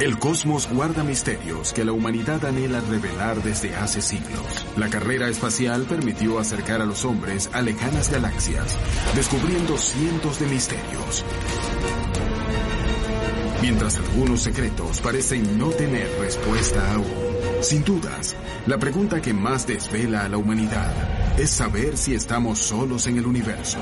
El 0.00 0.18
cosmos 0.18 0.66
guarda 0.72 1.04
misterios 1.04 1.74
que 1.74 1.84
la 1.84 1.92
humanidad 1.92 2.42
anhela 2.46 2.80
revelar 2.80 3.42
desde 3.42 3.76
hace 3.76 4.00
siglos. 4.00 4.64
La 4.78 4.88
carrera 4.88 5.28
espacial 5.28 5.82
permitió 5.82 6.38
acercar 6.38 6.80
a 6.80 6.86
los 6.86 7.04
hombres 7.04 7.50
a 7.52 7.60
lejanas 7.60 8.10
galaxias, 8.10 8.78
descubriendo 9.14 9.76
cientos 9.76 10.40
de 10.40 10.46
misterios. 10.46 11.22
Mientras 13.60 13.98
algunos 13.98 14.40
secretos 14.40 15.02
parecen 15.02 15.58
no 15.58 15.68
tener 15.68 16.08
respuesta 16.18 16.94
aún. 16.94 17.60
Sin 17.60 17.84
dudas, 17.84 18.36
la 18.66 18.78
pregunta 18.78 19.20
que 19.20 19.34
más 19.34 19.66
desvela 19.66 20.24
a 20.24 20.30
la 20.30 20.38
humanidad 20.38 21.38
es 21.38 21.50
saber 21.50 21.98
si 21.98 22.14
estamos 22.14 22.58
solos 22.58 23.06
en 23.06 23.18
el 23.18 23.26
universo. 23.26 23.78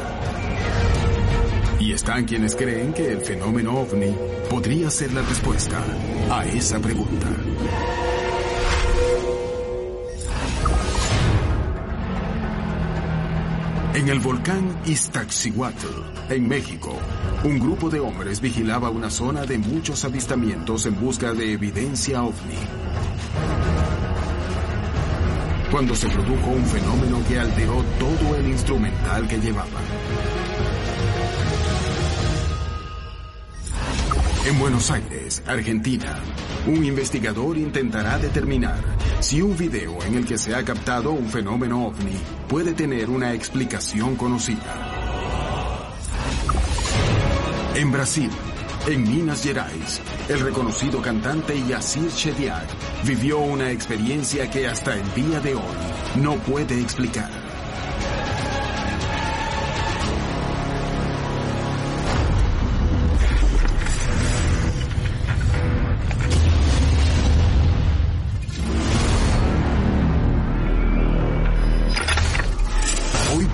Y 1.89 1.95
están 1.95 2.27
quienes 2.27 2.55
creen 2.55 2.93
que 2.93 3.13
el 3.13 3.23
fenómeno 3.23 3.73
ovni 3.73 4.15
podría 4.51 4.91
ser 4.91 5.11
la 5.15 5.23
respuesta 5.23 5.83
a 6.31 6.45
esa 6.45 6.79
pregunta. 6.81 7.27
En 13.95 14.07
el 14.07 14.21
volcán 14.21 14.83
Iztaccíhuatl, 14.85 15.87
en 16.29 16.47
México, 16.47 16.95
un 17.45 17.59
grupo 17.59 17.89
de 17.89 18.01
hombres 18.01 18.43
vigilaba 18.43 18.91
una 18.91 19.09
zona 19.09 19.47
de 19.47 19.57
muchos 19.57 20.05
avistamientos 20.05 20.85
en 20.85 21.01
busca 21.01 21.33
de 21.33 21.55
evidencia 21.55 22.23
ovni. 22.23 22.59
Cuando 25.71 25.95
se 25.95 26.11
produjo 26.11 26.51
un 26.51 26.67
fenómeno 26.67 27.23
que 27.27 27.39
alteró 27.39 27.83
todo 27.99 28.37
el 28.37 28.49
instrumental 28.49 29.27
que 29.27 29.39
llevaban. 29.39 29.98
En 34.49 34.59
Buenos 34.59 34.91
Aires, 34.91 35.43
Argentina, 35.47 36.21
un 36.67 36.83
investigador 36.83 37.59
intentará 37.59 38.19
determinar 38.19 38.81
si 39.21 39.43
un 39.43 39.55
video 39.55 40.03
en 40.05 40.15
el 40.15 40.25
que 40.25 40.39
se 40.39 40.55
ha 40.55 40.65
captado 40.65 41.11
un 41.11 41.29
fenómeno 41.29 41.89
ovni 41.89 42.17
puede 42.49 42.73
tener 42.73 43.11
una 43.11 43.35
explicación 43.35 44.17
conocida. 44.17 44.75
En 47.75 47.93
Brasil, 47.93 48.31
en 48.87 49.03
Minas 49.03 49.43
Gerais, 49.43 50.01
el 50.31 50.41
reconocido 50.41 51.03
cantante 51.03 51.63
Yacir 51.69 52.11
Chediak 52.11 52.69
vivió 53.05 53.41
una 53.41 53.71
experiencia 53.71 54.51
que 54.51 54.67
hasta 54.67 54.95
el 54.95 55.15
día 55.15 55.41
de 55.41 55.57
hoy 55.57 56.23
no 56.23 56.37
puede 56.37 56.81
explicar. 56.81 57.48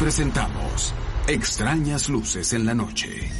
Presentamos 0.04 0.92
Extrañas 1.28 2.10
luces 2.10 2.52
en 2.52 2.66
la 2.66 2.74
noche. 2.74 3.30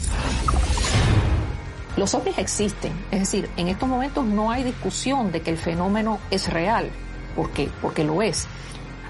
Los 1.98 2.14
ovnis 2.14 2.38
existen, 2.38 2.90
es 3.10 3.20
decir, 3.20 3.50
en 3.58 3.68
estos 3.68 3.86
momentos 3.86 4.24
no 4.24 4.50
hay 4.50 4.64
discusión 4.64 5.30
de 5.30 5.42
que 5.42 5.50
el 5.50 5.58
fenómeno 5.58 6.20
es 6.30 6.50
real. 6.50 6.90
¿Por 7.36 7.50
qué? 7.50 7.68
Porque 7.82 8.02
lo 8.02 8.22
es. 8.22 8.46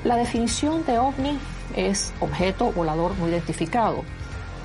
La 0.02 0.16
definición 0.16 0.84
de 0.84 0.98
ovni 0.98 1.38
es 1.76 2.12
objeto 2.18 2.72
volador 2.72 3.16
no 3.18 3.28
identificado. 3.28 4.02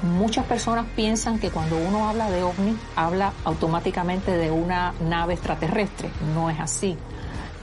Muchas 0.02 0.45
personas 0.45 0.88
piensan 0.95 1.38
que 1.38 1.52
cuando 1.52 1.78
uno 1.78 2.10
habla 2.10 2.32
de 2.32 2.42
ovni, 2.42 2.76
habla 2.95 3.34
automáticamente 3.45 4.32
de 4.32 4.50
una 4.50 4.95
nave 5.00 5.36
extraterrestre. 5.36 6.10
No 6.34 6.50
es 6.50 6.60
así. 6.60 6.98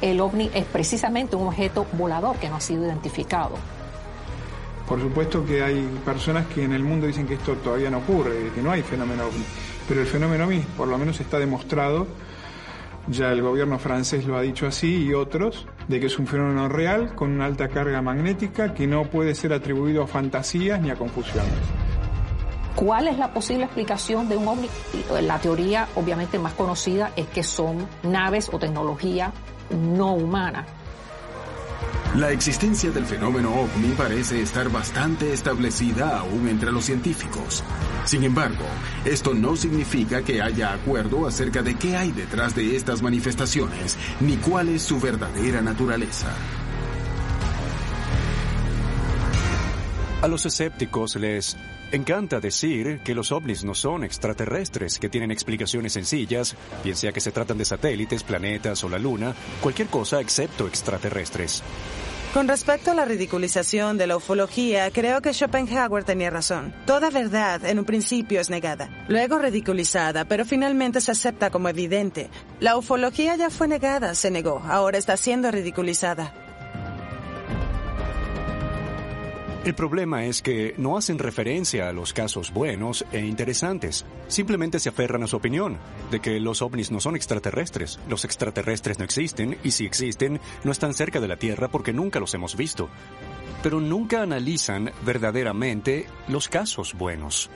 El 0.00 0.20
ovni 0.20 0.52
es 0.54 0.66
precisamente 0.66 1.34
un 1.34 1.48
objeto 1.48 1.84
volador 1.94 2.36
que 2.36 2.48
no 2.48 2.54
ha 2.54 2.60
sido 2.60 2.86
identificado. 2.86 3.56
Por 4.86 5.00
supuesto 5.00 5.44
que 5.44 5.62
hay 5.62 5.82
personas 6.04 6.46
que 6.46 6.62
en 6.62 6.72
el 6.72 6.84
mundo 6.84 7.06
dicen 7.06 7.26
que 7.26 7.34
esto 7.34 7.54
todavía 7.54 7.90
no 7.90 7.98
ocurre, 7.98 8.50
que 8.54 8.62
no 8.62 8.70
hay 8.70 8.82
fenómeno 8.82 9.26
ovni, 9.26 9.44
pero 9.88 10.00
el 10.00 10.06
fenómeno 10.06 10.44
ovni 10.44 10.60
por 10.76 10.86
lo 10.86 10.96
menos 10.96 11.18
está 11.20 11.38
demostrado, 11.38 12.06
ya 13.08 13.32
el 13.32 13.42
gobierno 13.42 13.78
francés 13.78 14.26
lo 14.26 14.36
ha 14.36 14.42
dicho 14.42 14.66
así 14.66 15.06
y 15.06 15.14
otros, 15.14 15.66
de 15.88 16.00
que 16.00 16.06
es 16.06 16.18
un 16.18 16.26
fenómeno 16.26 16.68
real 16.68 17.14
con 17.14 17.32
una 17.32 17.46
alta 17.46 17.68
carga 17.68 18.00
magnética 18.00 18.74
que 18.74 18.86
no 18.86 19.04
puede 19.04 19.34
ser 19.34 19.52
atribuido 19.52 20.04
a 20.04 20.06
fantasías 20.06 20.80
ni 20.80 20.90
a 20.90 20.96
confusiones. 20.96 21.52
¿Cuál 22.76 23.08
es 23.08 23.18
la 23.18 23.32
posible 23.32 23.64
explicación 23.64 24.28
de 24.28 24.36
un 24.36 24.46
ovni? 24.46 24.68
La 25.22 25.38
teoría 25.38 25.88
obviamente 25.96 26.38
más 26.38 26.52
conocida 26.52 27.10
es 27.16 27.26
que 27.28 27.42
son 27.42 27.88
naves 28.02 28.50
o 28.52 28.58
tecnología 28.58 29.32
no 29.70 30.14
humana. 30.14 30.66
La 32.16 32.30
existencia 32.30 32.90
del 32.90 33.04
fenómeno 33.04 33.54
ovni 33.54 33.92
parece 33.92 34.40
estar 34.40 34.70
bastante 34.70 35.34
establecida 35.34 36.18
aún 36.18 36.48
entre 36.48 36.72
los 36.72 36.86
científicos. 36.86 37.62
Sin 38.06 38.24
embargo, 38.24 38.64
esto 39.04 39.34
no 39.34 39.54
significa 39.54 40.22
que 40.22 40.40
haya 40.40 40.72
acuerdo 40.72 41.26
acerca 41.26 41.60
de 41.60 41.74
qué 41.74 41.94
hay 41.94 42.12
detrás 42.12 42.54
de 42.54 42.74
estas 42.74 43.02
manifestaciones, 43.02 43.98
ni 44.20 44.38
cuál 44.38 44.70
es 44.70 44.80
su 44.80 44.98
verdadera 44.98 45.60
naturaleza. 45.60 46.34
A 50.22 50.26
los 50.26 50.46
escépticos 50.46 51.16
les 51.16 51.54
encanta 51.92 52.40
decir 52.40 53.00
que 53.04 53.14
los 53.14 53.32
ovnis 53.32 53.64
no 53.64 53.74
son 53.74 54.04
extraterrestres, 54.04 54.98
que 54.98 55.08
tienen 55.08 55.30
explicaciones 55.30 55.92
sencillas, 55.92 56.56
bien 56.82 56.96
sea 56.96 57.12
que 57.12 57.20
se 57.20 57.32
tratan 57.32 57.58
de 57.58 57.64
satélites, 57.64 58.22
planetas 58.22 58.82
o 58.84 58.88
la 58.88 58.98
luna, 58.98 59.34
cualquier 59.60 59.88
cosa 59.88 60.20
excepto 60.20 60.66
extraterrestres. 60.66 61.62
Con 62.36 62.48
respecto 62.48 62.90
a 62.90 62.94
la 62.94 63.06
ridiculización 63.06 63.96
de 63.96 64.06
la 64.06 64.16
ufología, 64.18 64.90
creo 64.90 65.22
que 65.22 65.32
Schopenhauer 65.32 66.04
tenía 66.04 66.28
razón. 66.28 66.74
Toda 66.84 67.08
verdad 67.08 67.64
en 67.64 67.78
un 67.78 67.86
principio 67.86 68.42
es 68.42 68.50
negada, 68.50 68.90
luego 69.08 69.38
ridiculizada, 69.38 70.26
pero 70.26 70.44
finalmente 70.44 71.00
se 71.00 71.12
acepta 71.12 71.48
como 71.48 71.70
evidente. 71.70 72.28
La 72.60 72.76
ufología 72.76 73.36
ya 73.36 73.48
fue 73.48 73.68
negada, 73.68 74.14
se 74.14 74.30
negó, 74.30 74.62
ahora 74.68 74.98
está 74.98 75.16
siendo 75.16 75.50
ridiculizada. 75.50 76.34
El 79.66 79.74
problema 79.74 80.24
es 80.24 80.42
que 80.42 80.76
no 80.78 80.96
hacen 80.96 81.18
referencia 81.18 81.88
a 81.88 81.92
los 81.92 82.12
casos 82.12 82.52
buenos 82.52 83.04
e 83.10 83.18
interesantes. 83.18 84.06
Simplemente 84.28 84.78
se 84.78 84.90
aferran 84.90 85.24
a 85.24 85.26
su 85.26 85.34
opinión 85.34 85.78
de 86.08 86.20
que 86.20 86.38
los 86.38 86.62
ovnis 86.62 86.92
no 86.92 87.00
son 87.00 87.16
extraterrestres. 87.16 87.98
Los 88.08 88.24
extraterrestres 88.24 89.00
no 89.00 89.04
existen 89.04 89.58
y 89.64 89.72
si 89.72 89.84
existen 89.84 90.40
no 90.62 90.70
están 90.70 90.94
cerca 90.94 91.18
de 91.18 91.26
la 91.26 91.36
Tierra 91.36 91.66
porque 91.66 91.92
nunca 91.92 92.20
los 92.20 92.32
hemos 92.34 92.56
visto. 92.56 92.88
Pero 93.64 93.80
nunca 93.80 94.22
analizan 94.22 94.92
verdaderamente 95.04 96.06
los 96.28 96.48
casos 96.48 96.94
buenos. 96.94 97.50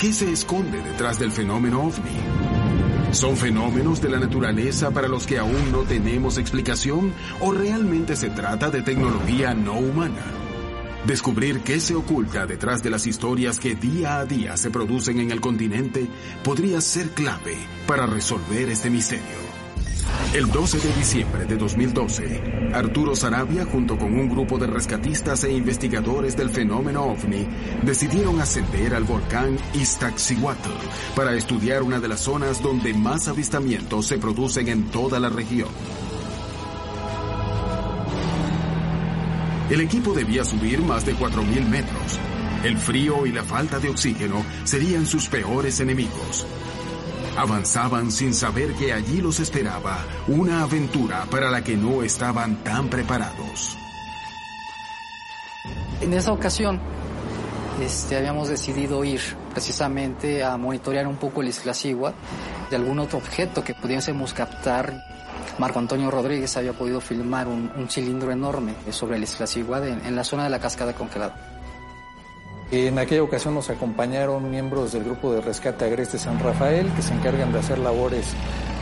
¿Qué 0.00 0.12
se 0.12 0.32
esconde 0.32 0.82
detrás 0.82 1.16
del 1.20 1.30
fenómeno 1.30 1.80
ovni? 1.80 3.12
¿Son 3.12 3.36
fenómenos 3.36 4.02
de 4.02 4.10
la 4.10 4.18
naturaleza 4.18 4.90
para 4.90 5.06
los 5.06 5.28
que 5.28 5.38
aún 5.38 5.70
no 5.70 5.82
tenemos 5.82 6.38
explicación 6.38 7.14
o 7.38 7.52
realmente 7.52 8.16
se 8.16 8.30
trata 8.30 8.68
de 8.68 8.82
tecnología 8.82 9.54
no 9.54 9.74
humana? 9.74 10.41
Descubrir 11.06 11.60
qué 11.62 11.80
se 11.80 11.96
oculta 11.96 12.46
detrás 12.46 12.80
de 12.80 12.90
las 12.90 13.08
historias 13.08 13.58
que 13.58 13.74
día 13.74 14.18
a 14.18 14.24
día 14.24 14.56
se 14.56 14.70
producen 14.70 15.18
en 15.18 15.32
el 15.32 15.40
continente 15.40 16.06
podría 16.44 16.80
ser 16.80 17.10
clave 17.10 17.56
para 17.88 18.06
resolver 18.06 18.68
este 18.68 18.88
misterio. 18.88 19.42
El 20.32 20.50
12 20.50 20.78
de 20.78 20.94
diciembre 20.94 21.44
de 21.44 21.56
2012, 21.56 22.70
Arturo 22.72 23.16
Sarabia 23.16 23.64
junto 23.64 23.98
con 23.98 24.14
un 24.14 24.28
grupo 24.28 24.58
de 24.58 24.68
rescatistas 24.68 25.42
e 25.42 25.52
investigadores 25.52 26.36
del 26.36 26.50
fenómeno 26.50 27.02
ovni 27.02 27.48
decidieron 27.82 28.40
ascender 28.40 28.94
al 28.94 29.02
volcán 29.02 29.58
Iztaccíhuatl 29.74 30.70
para 31.16 31.34
estudiar 31.34 31.82
una 31.82 31.98
de 31.98 32.08
las 32.08 32.20
zonas 32.20 32.62
donde 32.62 32.94
más 32.94 33.26
avistamientos 33.26 34.06
se 34.06 34.18
producen 34.18 34.68
en 34.68 34.84
toda 34.84 35.18
la 35.18 35.30
región. 35.30 35.68
El 39.72 39.80
equipo 39.80 40.12
debía 40.12 40.44
subir 40.44 40.82
más 40.82 41.06
de 41.06 41.16
4.000 41.16 41.66
metros. 41.66 42.20
El 42.62 42.76
frío 42.76 43.24
y 43.24 43.32
la 43.32 43.42
falta 43.42 43.78
de 43.78 43.88
oxígeno 43.88 44.44
serían 44.64 45.06
sus 45.06 45.30
peores 45.30 45.80
enemigos. 45.80 46.46
Avanzaban 47.38 48.12
sin 48.12 48.34
saber 48.34 48.74
que 48.74 48.92
allí 48.92 49.22
los 49.22 49.40
esperaba 49.40 50.04
una 50.28 50.62
aventura 50.62 51.24
para 51.30 51.50
la 51.50 51.64
que 51.64 51.74
no 51.78 52.02
estaban 52.02 52.56
tan 52.56 52.90
preparados. 52.90 53.74
En 56.02 56.12
esa 56.12 56.32
ocasión 56.32 56.78
este, 57.82 58.18
habíamos 58.18 58.48
decidido 58.48 59.02
ir 59.04 59.22
precisamente 59.52 60.44
a 60.44 60.54
monitorear 60.58 61.06
un 61.06 61.16
poco 61.16 61.40
el 61.40 61.48
Iztaccíhuatl 61.48 62.18
de 62.68 62.76
algún 62.76 62.98
otro 62.98 63.16
objeto 63.16 63.64
que 63.64 63.72
pudiésemos 63.72 64.34
captar 64.34 65.11
Marco 65.58 65.78
Antonio 65.78 66.10
Rodríguez 66.10 66.56
había 66.56 66.72
podido 66.72 67.00
filmar 67.00 67.46
un, 67.46 67.70
un 67.76 67.88
cilindro 67.88 68.32
enorme 68.32 68.74
sobre 68.90 69.16
el 69.16 69.22
Iztaccíhuatl 69.22 69.88
en, 69.88 70.06
en 70.06 70.16
la 70.16 70.24
zona 70.24 70.44
de 70.44 70.50
la 70.50 70.58
cascada 70.58 70.92
congelada. 70.94 71.52
En 72.72 72.98
aquella 72.98 73.22
ocasión 73.22 73.54
nos 73.54 73.68
acompañaron 73.68 74.50
miembros 74.50 74.92
del 74.92 75.04
grupo 75.04 75.34
de 75.34 75.42
rescate 75.42 75.84
Agreste 75.84 76.18
San 76.18 76.38
Rafael 76.40 76.90
que 76.96 77.02
se 77.02 77.12
encargan 77.12 77.52
de 77.52 77.58
hacer 77.58 77.78
labores 77.78 78.32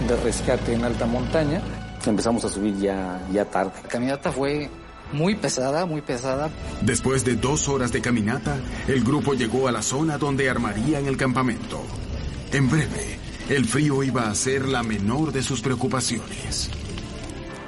de 0.07 0.17
rescate 0.17 0.75
en 0.75 0.85
alta 0.85 1.07
montaña. 1.07 1.61
Empezamos 2.07 2.45
a 2.45 2.49
subir 2.49 2.79
ya, 2.79 3.21
ya 3.33 3.45
tarde. 3.45 3.73
La 3.83 3.89
caminata 3.89 4.31
fue 4.31 4.71
muy 5.13 5.35
pesada, 5.35 5.87
muy 5.87 6.03
pesada. 6.03 6.51
Después 6.83 7.25
de 7.25 7.35
dos 7.35 7.69
horas 7.69 7.91
de 7.91 8.01
caminata, 8.01 8.57
el 8.87 9.03
grupo 9.03 9.35
llegó 9.35 9.67
a 9.67 9.73
la 9.73 9.83
zona 9.83 10.19
donde 10.19 10.49
armarían 10.49 11.07
el 11.07 11.17
campamento. 11.17 11.83
En 12.53 12.71
breve, 12.71 13.19
el 13.51 13.65
frío 13.67 14.05
iba 14.05 14.31
a 14.31 14.35
ser 14.37 14.69
la 14.69 14.85
menor 14.85 15.33
de 15.33 15.43
sus 15.43 15.61
preocupaciones. 15.61 16.71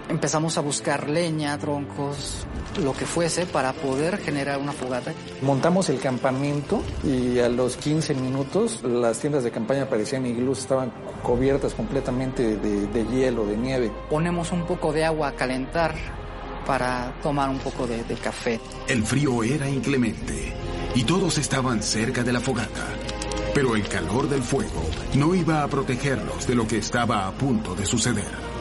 Empezamos 0.09 0.57
a 0.57 0.61
buscar 0.61 1.09
leña, 1.09 1.59
troncos, 1.59 2.47
lo 2.81 2.93
que 2.93 3.05
fuese 3.05 3.47
para 3.47 3.73
poder 3.73 4.19
generar 4.19 4.61
una 4.61 4.73
fogata. 4.73 5.13
Montamos 5.41 5.89
el 5.89 5.99
campamento 5.99 6.83
y 7.03 7.41
a 7.41 7.49
los 7.49 7.77
15 7.77 8.15
minutos 8.15 8.81
las 8.85 9.19
tiendas 9.19 9.43
de 9.43 9.51
campaña 9.51 9.89
parecían 9.89 10.25
iglús, 10.25 10.61
estaban 10.61 10.93
cubiertas 11.23 11.75
completamente 11.75 12.57
de, 12.59 12.87
de 12.87 13.07
hielo, 13.07 13.45
de 13.45 13.57
nieve. 13.57 13.91
Ponemos 14.09 14.53
un 14.53 14.65
poco 14.65 14.93
de 14.93 15.05
agua 15.05 15.29
a 15.29 15.33
calentar 15.33 15.97
para 16.65 17.13
tomar 17.25 17.51
un 17.51 17.59
poco 17.59 17.89
de, 17.89 18.05
de 18.05 18.15
café. 18.15 18.61
El 18.87 19.03
frío 19.03 19.43
era 19.43 19.69
inclemente 19.69 20.53
y 20.95 21.03
todos 21.03 21.39
estaban 21.39 21.83
cerca 21.83 22.23
de 22.23 22.33
la 22.33 22.41
fogata. 22.41 22.87
Pero 23.55 23.77
el 23.77 23.87
calor 23.89 24.29
del 24.29 24.43
fuego 24.43 24.83
no 25.15 25.35
iba 25.35 25.63
a 25.63 25.69
protegerlos 25.69 26.47
de 26.47 26.55
lo 26.55 26.67
que 26.67 26.79
estaba 26.79 27.27
a 27.27 27.33
punto 27.33 27.75
de 27.75 27.87
suceder 27.87 28.52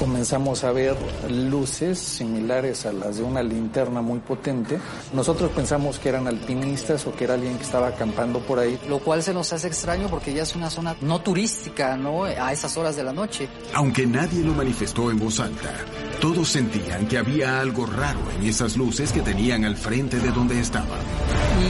comenzamos 0.00 0.64
a 0.64 0.72
ver 0.72 0.96
luces 1.28 1.98
similares 1.98 2.86
a 2.86 2.92
las 2.92 3.18
de 3.18 3.22
una 3.22 3.42
linterna 3.42 4.00
muy 4.00 4.18
potente. 4.18 4.80
Nosotros 5.12 5.50
pensamos 5.50 5.98
que 5.98 6.08
eran 6.08 6.26
alpinistas 6.26 7.06
o 7.06 7.14
que 7.14 7.24
era 7.24 7.34
alguien 7.34 7.58
que 7.58 7.64
estaba 7.64 7.88
acampando 7.88 8.40
por 8.40 8.58
ahí. 8.58 8.80
Lo 8.88 9.00
cual 9.00 9.22
se 9.22 9.34
nos 9.34 9.52
hace 9.52 9.66
extraño 9.66 10.08
porque 10.08 10.32
ya 10.32 10.44
es 10.44 10.56
una 10.56 10.70
zona 10.70 10.96
no 11.02 11.20
turística, 11.20 11.98
¿no? 11.98 12.24
A 12.24 12.50
esas 12.50 12.74
horas 12.78 12.96
de 12.96 13.04
la 13.04 13.12
noche. 13.12 13.46
Aunque 13.74 14.06
nadie 14.06 14.42
lo 14.42 14.54
manifestó 14.54 15.10
en 15.10 15.18
voz 15.18 15.38
alta, 15.38 15.70
todos 16.18 16.48
sentían 16.48 17.06
que 17.06 17.18
había 17.18 17.60
algo 17.60 17.84
raro 17.84 18.20
en 18.38 18.46
esas 18.46 18.78
luces 18.78 19.12
que 19.12 19.20
tenían 19.20 19.66
al 19.66 19.76
frente 19.76 20.18
de 20.18 20.30
donde 20.30 20.58
estaban. 20.58 20.98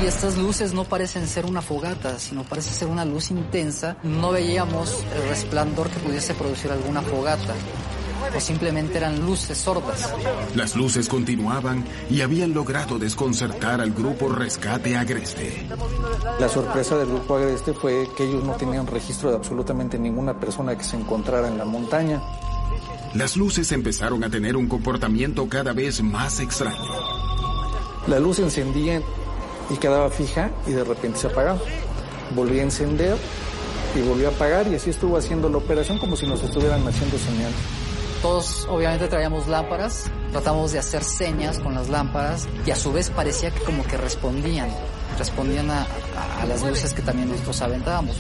Y 0.01 0.07
estas 0.07 0.39
luces 0.39 0.73
no 0.73 0.85
parecen 0.85 1.27
ser 1.27 1.47
una 1.47 1.63
fogata, 1.63 2.17
sino 2.21 2.45
parece 2.45 2.73
ser 2.75 2.87
una 2.87 3.05
luz 3.05 3.33
intensa. 3.33 3.97
No 4.05 4.31
veíamos 4.31 5.03
el 5.17 5.29
resplandor 5.29 5.91
que 5.91 5.99
pudiese 5.99 6.33
producir 6.35 6.71
alguna 6.71 7.03
fogata 7.03 7.55
o 8.35 8.41
simplemente 8.41 8.99
eran 8.99 9.21
luces 9.21 9.59
sordas. 9.59 10.13
Las 10.55 10.77
luces 10.77 11.09
continuaban 11.09 11.85
y 12.09 12.21
habían 12.21 12.53
logrado 12.55 12.99
desconcertar 12.99 13.81
al 13.81 13.93
grupo 13.93 14.29
Rescate 14.29 14.97
Agreste. 14.97 15.67
La 16.39 16.49
sorpresa 16.49 16.97
del 16.97 17.09
grupo 17.09 17.37
Agreste 17.37 17.73
fue 17.73 18.09
que 18.17 18.25
ellos 18.25 18.45
no 18.45 18.53
tenían 18.55 18.87
registro 18.87 19.31
de 19.31 19.37
absolutamente 19.37 19.99
ninguna 19.99 20.39
persona 20.39 20.77
que 20.77 20.85
se 20.85 20.97
encontrara 20.97 21.49
en 21.49 21.59
la 21.59 21.65
montaña. 21.65 22.21
Las 23.15 23.37
luces 23.37 23.73
empezaron 23.73 24.23
a 24.23 24.31
tener 24.31 24.57
un 24.57 24.69
comportamiento 24.69 25.49
cada 25.49 25.73
vez 25.73 26.03
más 26.03 26.39
extraño. 26.41 26.79
La 28.07 28.19
luz 28.21 28.39
encendía 28.39 29.03
y 29.69 29.77
quedaba 29.77 30.11
fija 30.11 30.51
y 30.67 30.73
de 30.73 30.85
repente 30.85 31.19
se 31.19 31.27
apagaba. 31.27 31.61
Volvía 32.35 32.63
a 32.63 32.65
encender 32.65 33.17
y 33.97 34.01
volvió 34.03 34.29
a 34.29 34.31
apagar 34.31 34.69
y 34.69 34.77
así 34.77 34.91
estuvo 34.91 35.17
haciendo 35.17 35.49
la 35.49 35.59
operación 35.59 35.99
como 35.99 36.17
si 36.17 36.27
nos 36.27 36.43
estuvieran 36.43 36.87
haciendo 36.87 37.19
señal. 37.19 37.53
Todos 38.23 38.67
obviamente 38.69 39.09
traíamos 39.09 39.47
lámparas, 39.49 40.11
tratamos 40.31 40.73
de 40.73 40.79
hacer 40.79 41.03
señas 41.03 41.59
con 41.59 41.75
las 41.75 41.89
lámparas 41.89 42.47
y 42.67 42.71
a 42.71 42.77
su 42.77 42.93
vez 42.93 43.09
parecía 43.09 43.51
que 43.51 43.61
como 43.61 43.83
que 43.85 43.97
respondían, 43.97 44.69
respondían 45.19 45.71
a, 45.71 45.87
las 46.47 46.63
luces 46.63 46.93
que 46.93 47.01
también 47.01 47.31
nosotros 47.31 47.63
aventábamos. 47.63 48.17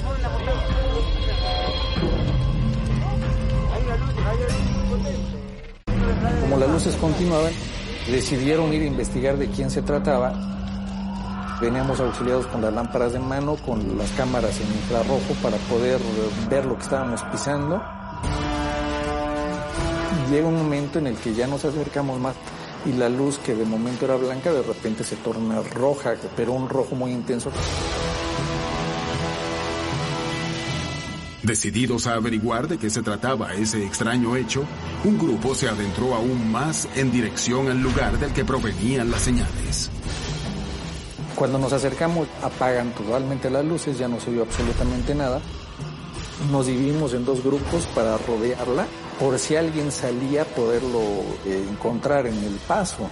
Como 6.40 6.56
las 6.56 6.70
luces 6.70 6.96
continuaban, 6.96 7.52
decidieron 8.10 8.72
ir 8.72 8.82
a 8.82 8.86
investigar 8.86 9.36
de 9.36 9.50
quién 9.50 9.70
se 9.70 9.82
trataba. 9.82 10.32
Veníamos 11.60 12.00
auxiliados 12.00 12.46
con 12.46 12.62
las 12.62 12.72
lámparas 12.72 13.12
de 13.12 13.18
mano, 13.18 13.56
con 13.66 13.98
las 13.98 14.10
cámaras 14.12 14.58
en 14.60 14.66
infrarrojo 14.68 15.34
para 15.42 15.58
poder 15.68 16.00
ver 16.48 16.64
lo 16.64 16.76
que 16.76 16.82
estábamos 16.84 17.22
pisando 17.24 17.82
llega 20.30 20.46
un 20.46 20.56
momento 20.56 20.98
en 20.98 21.08
el 21.08 21.16
que 21.16 21.34
ya 21.34 21.46
nos 21.46 21.64
acercamos 21.64 22.20
más 22.20 22.36
y 22.86 22.92
la 22.92 23.08
luz 23.08 23.38
que 23.38 23.54
de 23.54 23.64
momento 23.64 24.04
era 24.04 24.16
blanca 24.16 24.52
de 24.52 24.62
repente 24.62 25.04
se 25.04 25.16
torna 25.16 25.60
roja, 25.62 26.14
pero 26.36 26.52
un 26.52 26.68
rojo 26.68 26.94
muy 26.94 27.12
intenso. 27.12 27.50
Decididos 31.42 32.06
a 32.06 32.14
averiguar 32.14 32.68
de 32.68 32.78
qué 32.78 32.90
se 32.90 33.02
trataba 33.02 33.54
ese 33.54 33.84
extraño 33.84 34.36
hecho, 34.36 34.64
un 35.04 35.18
grupo 35.18 35.54
se 35.54 35.68
adentró 35.68 36.14
aún 36.14 36.50
más 36.50 36.88
en 36.94 37.10
dirección 37.10 37.68
al 37.68 37.80
lugar 37.82 38.18
del 38.18 38.32
que 38.32 38.44
provenían 38.44 39.10
las 39.10 39.22
señales. 39.22 39.90
Cuando 41.34 41.58
nos 41.58 41.72
acercamos 41.72 42.28
apagan 42.42 42.92
totalmente 42.92 43.50
las 43.50 43.64
luces, 43.64 43.98
ya 43.98 44.06
no 44.06 44.20
se 44.20 44.30
vio 44.30 44.42
absolutamente 44.42 45.14
nada. 45.14 45.40
Nos 46.52 46.66
dividimos 46.66 47.14
en 47.14 47.24
dos 47.24 47.42
grupos 47.42 47.86
para 47.94 48.16
rodearla 48.18 48.86
por 49.20 49.38
si 49.38 49.54
alguien 49.54 49.92
salía 49.92 50.46
poderlo 50.46 51.00
eh, 51.44 51.62
encontrar 51.70 52.26
en 52.26 52.42
el 52.42 52.54
paso. 52.66 53.10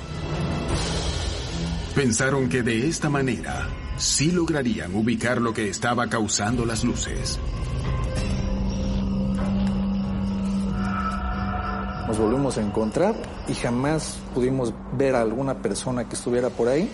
Pensaron 1.95 2.49
que 2.49 2.63
de 2.63 2.89
esta 2.89 3.11
manera 3.11 3.69
sí 3.99 4.31
lograrían 4.31 4.95
ubicar 4.95 5.39
lo 5.39 5.53
que 5.53 5.69
estaba 5.69 6.09
causando 6.09 6.65
las 6.65 6.83
luces. 6.83 7.39
Nos 12.07 12.19
volvimos 12.19 12.57
a 12.57 12.63
encontrar 12.63 13.15
y 13.47 13.53
jamás 13.53 14.17
pudimos 14.35 14.73
ver 14.97 15.15
a 15.15 15.21
alguna 15.21 15.61
persona 15.61 16.09
que 16.09 16.15
estuviera 16.15 16.49
por 16.49 16.69
ahí. 16.69 16.91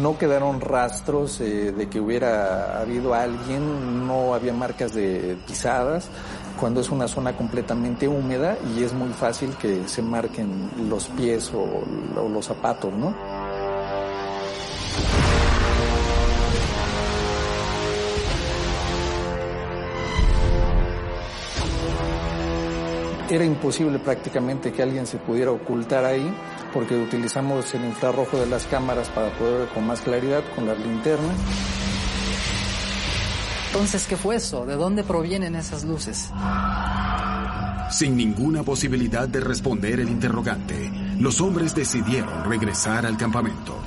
No 0.00 0.18
quedaron 0.18 0.60
rastros 0.60 1.40
eh, 1.40 1.70
de 1.70 1.88
que 1.88 2.00
hubiera 2.00 2.80
habido 2.80 3.14
alguien, 3.14 4.04
no 4.04 4.34
había 4.34 4.52
marcas 4.52 4.94
de 4.94 5.38
pisadas, 5.46 6.08
cuando 6.58 6.80
es 6.80 6.90
una 6.90 7.06
zona 7.06 7.36
completamente 7.36 8.08
húmeda 8.08 8.56
y 8.76 8.82
es 8.82 8.92
muy 8.92 9.10
fácil 9.10 9.54
que 9.56 9.86
se 9.88 10.02
marquen 10.02 10.70
los 10.88 11.06
pies 11.08 11.52
o, 11.54 12.28
los 12.28 12.44
zapatos, 12.44 12.92
¿no? 12.92 13.14
Era 23.28 23.44
imposible 23.44 23.98
prácticamente 23.98 24.72
que 24.72 24.82
alguien 24.82 25.04
se 25.04 25.18
pudiera 25.18 25.50
ocultar 25.50 26.04
ahí 26.04 26.32
porque 26.72 26.96
utilizamos 26.96 27.74
el 27.74 27.84
infrarrojo 27.84 28.38
de 28.38 28.46
las 28.46 28.64
cámaras 28.66 29.08
para 29.08 29.30
poder 29.36 29.60
ver 29.60 29.68
con 29.68 29.86
más 29.86 30.00
claridad 30.00 30.44
con 30.54 30.66
las 30.66 30.78
linternas. 30.78 31.85
Entonces, 33.76 34.06
¿qué 34.06 34.16
fue 34.16 34.36
eso? 34.36 34.64
¿De 34.64 34.74
dónde 34.74 35.04
provienen 35.04 35.54
esas 35.54 35.84
luces? 35.84 36.30
Sin 37.90 38.16
ninguna 38.16 38.62
posibilidad 38.62 39.28
de 39.28 39.38
responder 39.40 40.00
el 40.00 40.08
interrogante, 40.08 40.90
los 41.20 41.42
hombres 41.42 41.74
decidieron 41.74 42.44
regresar 42.48 43.04
al 43.04 43.18
campamento. 43.18 43.78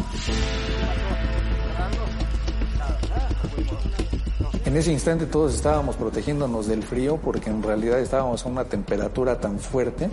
En 4.70 4.78
ese 4.78 4.92
instante 4.92 5.26
todos 5.26 5.56
estábamos 5.56 5.96
protegiéndonos 5.96 6.68
del 6.68 6.84
frío 6.84 7.18
porque 7.18 7.50
en 7.50 7.64
realidad 7.64 8.00
estábamos 8.00 8.46
a 8.46 8.50
una 8.50 8.66
temperatura 8.66 9.40
tan 9.40 9.58
fuerte 9.58 10.12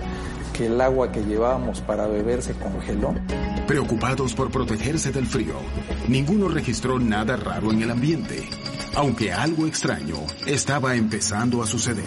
que 0.54 0.64
el 0.64 0.80
agua 0.80 1.12
que 1.12 1.22
llevábamos 1.22 1.82
para 1.82 2.06
beber 2.06 2.40
se 2.40 2.54
congeló. 2.54 3.12
Preocupados 3.66 4.32
por 4.32 4.50
protegerse 4.50 5.12
del 5.12 5.26
frío, 5.26 5.56
ninguno 6.08 6.48
registró 6.48 6.98
nada 6.98 7.36
raro 7.36 7.70
en 7.70 7.82
el 7.82 7.90
ambiente, 7.90 8.48
aunque 8.94 9.30
algo 9.30 9.66
extraño 9.66 10.16
estaba 10.46 10.96
empezando 10.96 11.62
a 11.62 11.66
suceder. 11.66 12.06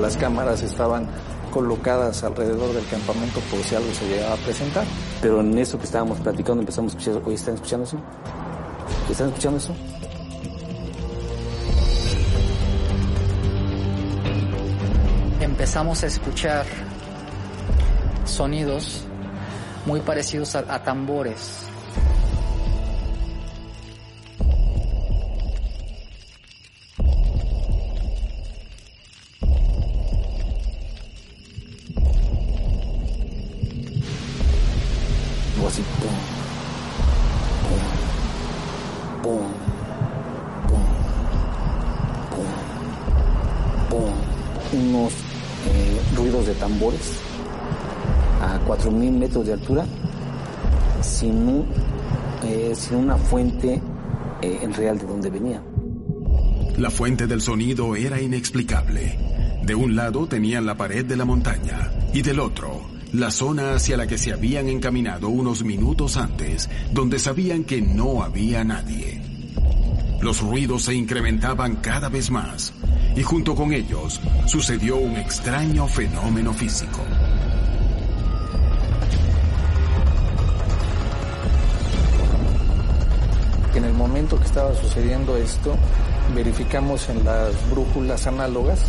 Las 0.00 0.16
cámaras 0.16 0.62
estaban 0.62 1.08
colocadas 1.52 2.24
alrededor 2.24 2.72
del 2.72 2.86
campamento 2.88 3.38
por 3.50 3.62
si 3.62 3.76
algo 3.76 3.92
se 3.94 4.08
llegaba 4.08 4.34
a 4.34 4.38
presentar. 4.38 4.84
Pero 5.20 5.40
en 5.40 5.56
eso 5.58 5.78
que 5.78 5.84
estábamos 5.84 6.18
platicando 6.18 6.62
empezamos 6.62 6.94
a 6.94 6.98
escuchar, 6.98 7.22
oye, 7.24 7.36
¿están 7.36 7.54
escuchando 7.54 7.84
eso? 7.84 7.98
¿Están 9.08 9.28
escuchando 9.28 9.58
eso? 9.58 9.74
Empezamos 15.40 16.02
a 16.02 16.06
escuchar 16.06 16.66
sonidos 18.24 19.04
muy 19.86 20.00
parecidos 20.00 20.56
a, 20.56 20.60
a 20.60 20.82
tambores. 20.82 21.71
Altura 49.54 49.84
sin, 51.02 51.64
eh, 52.44 52.72
sin 52.74 52.96
una 52.96 53.16
fuente 53.16 53.80
eh, 54.40 54.58
en 54.62 54.74
real 54.74 54.98
de 54.98 55.06
donde 55.06 55.30
venía. 55.30 55.62
La 56.78 56.90
fuente 56.90 57.26
del 57.26 57.40
sonido 57.40 57.96
era 57.96 58.20
inexplicable. 58.20 59.18
De 59.62 59.74
un 59.74 59.94
lado 59.94 60.26
tenían 60.26 60.66
la 60.66 60.76
pared 60.76 61.04
de 61.04 61.16
la 61.16 61.24
montaña 61.24 61.90
y 62.12 62.22
del 62.22 62.40
otro 62.40 62.92
la 63.12 63.30
zona 63.30 63.74
hacia 63.74 63.98
la 63.98 64.06
que 64.06 64.16
se 64.16 64.32
habían 64.32 64.68
encaminado 64.68 65.28
unos 65.28 65.62
minutos 65.64 66.16
antes, 66.16 66.70
donde 66.92 67.18
sabían 67.18 67.64
que 67.64 67.82
no 67.82 68.22
había 68.22 68.64
nadie. 68.64 69.20
Los 70.22 70.40
ruidos 70.40 70.84
se 70.84 70.94
incrementaban 70.94 71.76
cada 71.76 72.08
vez 72.08 72.30
más 72.30 72.72
y 73.14 73.22
junto 73.22 73.54
con 73.54 73.72
ellos 73.72 74.20
sucedió 74.46 74.96
un 74.96 75.16
extraño 75.16 75.86
fenómeno 75.88 76.54
físico. 76.54 77.04
Momento 84.02 84.36
que 84.38 84.46
estaba 84.46 84.74
sucediendo 84.74 85.36
esto, 85.36 85.76
verificamos 86.34 87.08
en 87.08 87.24
las 87.24 87.52
brújulas 87.70 88.26
análogas 88.26 88.80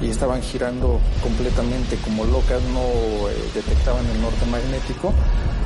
y 0.00 0.08
estaban 0.08 0.40
girando 0.40 1.00
completamente 1.22 1.96
como 1.96 2.24
locas, 2.24 2.62
no 2.72 3.28
eh, 3.28 3.34
detectaban 3.54 4.04
el 4.06 4.20
norte 4.20 4.46
magnético. 4.46 5.12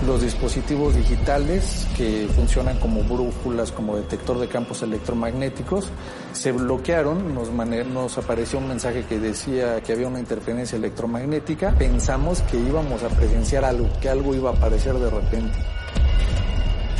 Los 0.07 0.21
dispositivos 0.23 0.95
digitales 0.95 1.87
que 1.97 2.29
funcionan 2.35 2.79
como 2.79 3.03
brújulas, 3.03 3.73
como 3.73 3.97
detector 3.97 4.39
de 4.39 4.49
campos 4.49 4.83
electromagnéticos, 4.83 5.89
se 6.33 6.53
bloquearon, 6.53 7.35
nos, 7.35 7.51
nos 7.51 8.19
apareció 8.19 8.59
un 8.59 8.69
mensaje 8.69 9.05
que 9.05 9.19
decía 9.19 9.81
que 9.83 9.93
había 9.93 10.09
una 10.09 10.21
interferencia 10.21 10.77
electromagnética, 10.77 11.75
pensamos 11.79 12.43
que 12.43 12.59
íbamos 12.59 13.03
a 13.03 13.09
presenciar 13.09 13.65
algo, 13.65 13.89
que 14.01 14.11
algo 14.11 14.35
iba 14.35 14.51
a 14.51 14.55
aparecer 14.55 14.95
de 14.95 15.11
repente. 15.11 15.59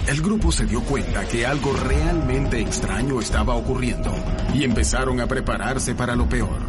El 0.07 0.23
grupo 0.23 0.53
se 0.53 0.65
dio 0.67 0.83
cuenta 0.83 1.27
que 1.27 1.45
algo 1.45 1.73
realmente 1.73 2.61
extraño 2.61 3.21
estaba 3.21 3.57
ocurriendo 3.57 4.15
y 4.55 4.63
empezaron 4.63 5.21
a 5.21 5.27
prepararse 5.27 5.97
para 5.97 6.15
lo 6.15 6.29
peor. 6.29 6.61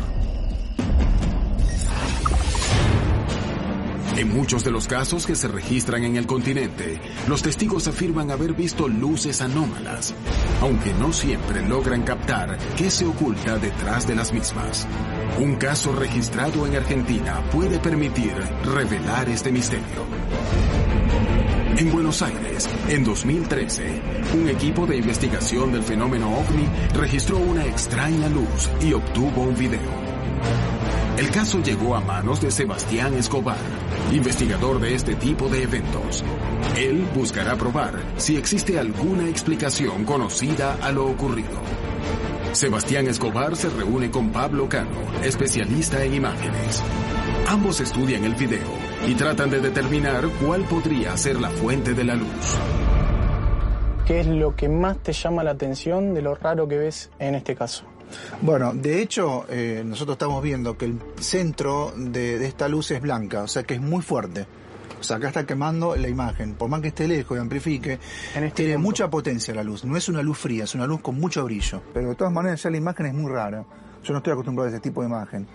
En 4.18 4.34
muchos 4.34 4.64
de 4.64 4.72
los 4.72 4.88
casos 4.88 5.28
que 5.28 5.36
se 5.36 5.48
registran 5.48 6.04
en 6.04 6.16
el 6.16 6.26
continente, 6.26 7.00
los 7.28 7.44
testigos 7.44 7.88
afirman 7.88 8.32
haber 8.32 8.54
visto 8.54 8.88
luces 8.88 9.42
anómalas, 9.42 10.16
aunque 10.60 10.92
no 10.96 11.14
siempre 11.14 11.62
logran 11.62 12.02
captar 12.02 12.58
qué 12.76 12.90
se 12.90 13.06
oculta 13.06 13.60
detrás 13.60 14.08
de 14.08 14.16
las 14.16 14.34
mismas. 14.34 14.88
Un 15.40 15.58
caso 15.58 15.94
registrado 15.94 16.66
en 16.66 16.76
Argentina 16.76 17.44
puede 17.52 17.78
permitir 17.78 18.34
revelar 18.64 19.30
este 19.30 19.52
misterio. 19.52 20.08
En 21.78 21.92
Buenos 21.92 22.24
Aires, 22.24 22.68
en 22.90 23.04
2013, 23.04 24.02
un 24.34 24.50
equipo 24.50 24.88
de 24.88 24.98
investigación 24.98 25.72
del 25.72 25.84
fenómeno 25.84 26.36
ovni 26.36 26.68
registró 26.96 27.38
una 27.38 27.66
extraña 27.66 28.28
luz 28.30 28.68
y 28.82 28.94
obtuvo 28.94 29.44
un 29.44 29.56
video. 29.56 29.92
El 31.20 31.30
caso 31.30 31.62
llegó 31.62 31.96
a 31.96 32.02
manos 32.02 32.42
de 32.42 32.50
Sebastián 32.50 33.14
Escobar, 33.14 33.60
investigador 34.12 34.80
de 34.80 34.96
este 34.96 35.14
tipo 35.16 35.50
de 35.50 35.64
eventos. 35.64 36.24
Él 36.76 37.08
buscará 37.14 37.56
probar 37.56 38.02
si 38.18 38.38
existe 38.38 38.80
alguna 38.80 39.30
explicación 39.30 40.04
conocida 40.04 40.80
a 40.82 40.92
lo 40.92 41.06
ocurrido. 41.06 41.62
Sebastián 42.58 43.06
Escobar 43.06 43.56
se 43.56 43.70
reúne 43.70 44.10
con 44.10 44.32
Pablo 44.32 44.68
Cano, 44.68 44.90
especialista 45.24 46.04
en 46.04 46.16
imágenes. 46.16 46.82
Ambos 47.48 47.80
estudian 47.82 48.24
el 48.24 48.34
video 48.34 48.68
y 49.08 49.14
tratan 49.14 49.52
de 49.52 49.60
determinar 49.60 50.28
cuál 50.44 50.64
podría 50.64 51.16
ser 51.18 51.40
la 51.40 51.52
fuente 51.52 51.94
de 51.94 52.04
la 52.04 52.16
luz. 52.16 52.58
¿Qué 54.08 54.22
es 54.22 54.26
lo 54.26 54.56
que 54.56 54.70
más 54.70 54.98
te 55.04 55.14
llama 55.14 55.44
la 55.44 55.52
atención 55.52 56.16
de 56.16 56.24
lo 56.24 56.34
raro 56.34 56.68
que 56.68 56.80
ves 56.80 57.12
en 57.20 57.36
este 57.36 57.54
caso? 57.54 57.86
Bueno, 58.42 58.74
de 58.74 59.04
hecho, 59.04 59.46
eh, 59.50 59.84
nosotros 59.86 60.16
estamos 60.16 60.42
viendo 60.42 60.76
que 60.80 60.86
el 60.86 61.00
centro 61.20 61.94
de, 61.96 62.44
esta 62.44 62.68
luz 62.68 62.90
es 62.90 63.02
blanca, 63.02 63.44
o 63.44 63.48
sea 63.48 63.62
que 63.62 63.76
es 63.76 63.82
muy 63.82 64.02
fuerte. 64.02 64.48
O 65.00 65.04
sea, 65.04 65.18
acá 65.18 65.28
está 65.28 65.46
quemando 65.46 65.96
la 65.96 66.08
imagen. 66.08 66.56
Por 66.56 66.70
más 66.70 66.82
que 66.82 66.90
esté 66.90 67.08
lejos 67.08 67.38
y 67.38 67.42
amplifique, 67.42 68.00
este 68.36 68.50
tiene 68.52 68.78
mucha 68.78 69.10
potencia 69.10 69.54
la 69.54 69.64
luz. 69.64 69.86
No 69.86 69.96
es 69.98 70.10
una 70.10 70.22
luz 70.22 70.38
fría, 70.38 70.64
es 70.64 70.76
una 70.76 70.88
luz 70.88 71.02
con 71.02 71.20
mucho 71.20 71.44
brillo. 71.44 71.82
Pero 71.94 72.10
de 72.10 72.16
todas 72.16 72.34
maneras 72.34 72.64
ya 72.64 72.70
la 72.70 72.78
imagen 72.78 73.06
es 73.08 73.14
muy 73.14 73.32
rara. 73.32 73.66
Yo 74.04 74.14
no 74.14 74.20
estoy 74.20 74.34
acostumbrado 74.34 74.68
a 74.68 74.72
ese 74.72 74.80
tipo 74.80 75.02
de 75.02 75.08
imagen. 75.08 75.48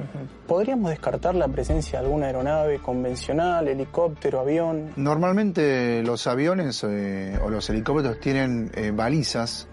¿Podríamos 0.46 0.90
descartar 0.90 1.34
la 1.34 1.48
presencia 1.48 2.00
de 2.00 2.04
alguna 2.04 2.26
aeronave 2.26 2.80
convencional, 2.80 3.66
helicóptero, 3.66 4.40
avión? 4.40 4.90
Normalmente 4.96 6.02
los 6.02 6.26
aviones 6.26 6.84
eh, 6.84 7.38
o 7.42 7.48
los 7.48 7.70
helicópteros 7.70 8.20
tienen 8.20 8.70
eh, 8.74 8.90
balizas 8.90 9.68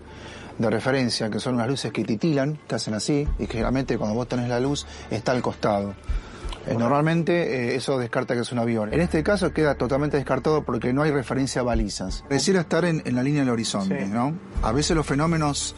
de 0.58 0.70
referencia, 0.70 1.30
que 1.30 1.40
son 1.40 1.56
unas 1.56 1.68
luces 1.68 1.92
que 1.92 2.04
titilan, 2.04 2.60
que 2.68 2.76
hacen 2.76 2.94
así, 2.94 3.28
y 3.38 3.48
que 3.48 3.54
generalmente 3.54 3.98
cuando 3.98 4.16
vos 4.16 4.28
tenés 4.28 4.48
la 4.50 4.60
luz 4.60 4.86
está 5.10 5.32
al 5.32 5.42
costado. 5.42 5.94
Eh, 6.70 6.76
normalmente 6.78 7.72
eh, 7.72 7.76
eso 7.76 7.98
descarta 7.98 8.36
que 8.36 8.42
es 8.42 8.52
un 8.52 8.60
avión. 8.60 8.94
En 8.94 9.02
este 9.02 9.24
caso 9.24 9.52
queda 9.52 9.76
totalmente 9.76 10.18
descartado 10.18 10.64
porque 10.64 10.94
no 10.94 11.02
hay 11.02 11.12
referencia 11.12 11.62
a 11.62 11.64
balizas. 11.64 12.24
Pareciera 12.28 12.62
estar 12.62 12.86
en, 12.86 13.02
la 13.06 13.24
línea 13.24 13.42
del 13.42 13.50
horizonte, 13.50 14.06
¿no? 14.06 14.34
A 14.62 14.72
veces 14.72 14.96
los 14.96 15.06
fenómenos 15.06 15.76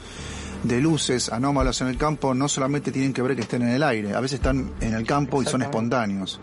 de 0.63 0.81
luces 0.81 1.31
anómalos 1.31 1.79
en 1.81 1.88
el 1.88 1.98
campo 1.98 2.33
no 2.33 2.48
solamente 2.48 2.91
tienen 2.91 3.13
que 3.13 3.21
ver 3.21 3.36
que 3.36 3.41
estén 3.41 3.62
en 3.63 3.69
el 3.69 3.83
aire, 3.83 4.13
a 4.13 4.19
veces 4.19 4.39
están 4.39 4.71
en 4.81 4.93
el 4.93 5.05
campo 5.07 5.41
y 5.41 5.45
son 5.45 5.62
espontáneos. 5.62 6.41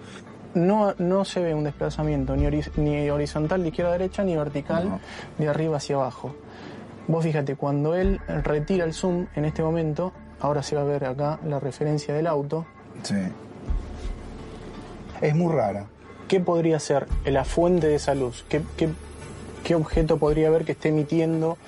No, 0.55 0.95
no 0.99 1.25
se 1.27 1.41
ve 1.41 1.55
un 1.55 1.65
desplazamiento 1.65 2.35
ni, 2.35 2.49
ni 2.77 3.11
horizontal 3.11 3.63
de 3.63 3.69
izquierda 3.69 3.91
a 3.91 3.99
derecha 3.99 4.25
ni 4.25 4.35
vertical 4.35 4.99
de 5.37 5.49
arriba 5.49 5.77
hacia 5.77 5.97
abajo. 5.97 6.35
Vos 7.07 7.23
fíjate, 7.23 7.55
cuando 7.55 7.95
él 7.95 8.19
retira 8.45 8.85
el 8.85 8.95
zoom 8.95 9.27
en 9.35 9.45
este 9.45 9.63
momento, 9.63 10.13
ahora 10.41 10.63
se 10.63 10.75
va 10.75 10.83
a 10.83 10.85
ver 10.85 11.05
acá 11.05 11.39
la 11.45 11.61
referencia 11.61 12.15
del 12.15 12.27
auto. 12.27 12.67
Sí. 13.03 13.15
Es 15.21 15.35
muy 15.35 15.53
rara. 15.53 15.87
¿Qué 16.29 16.41
podría 16.41 16.79
ser 16.79 17.07
la 17.25 17.45
fuente 17.45 17.87
de 17.87 17.95
esa 17.95 18.15
luz? 18.15 18.45
¿Qué, 18.49 18.63
qué, 18.77 19.75
objeto 19.75 20.19
podría 20.19 20.49
haber 20.49 20.65
que 20.65 20.73
esté 20.73 20.89
emitiendo 20.89 21.59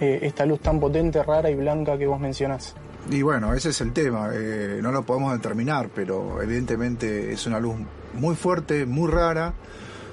eh, 0.00 0.20
esta 0.22 0.46
luz 0.46 0.60
tan 0.60 0.80
potente, 0.80 1.22
rara 1.22 1.50
y 1.50 1.54
blanca 1.54 1.98
que 1.98 2.06
vos 2.06 2.20
mencionás? 2.20 2.74
Y 3.10 3.22
bueno, 3.22 3.54
ese 3.54 3.70
es 3.70 3.80
el 3.80 3.92
tema. 3.92 4.30
Eh, 4.32 4.80
no 4.82 4.92
lo 4.92 5.02
podemos 5.02 5.32
determinar, 5.32 5.88
pero 5.94 6.42
evidentemente 6.42 7.32
es 7.32 7.46
una 7.46 7.58
luz 7.58 7.76
muy 8.14 8.34
fuerte, 8.34 8.86
muy 8.86 9.10
rara 9.10 9.54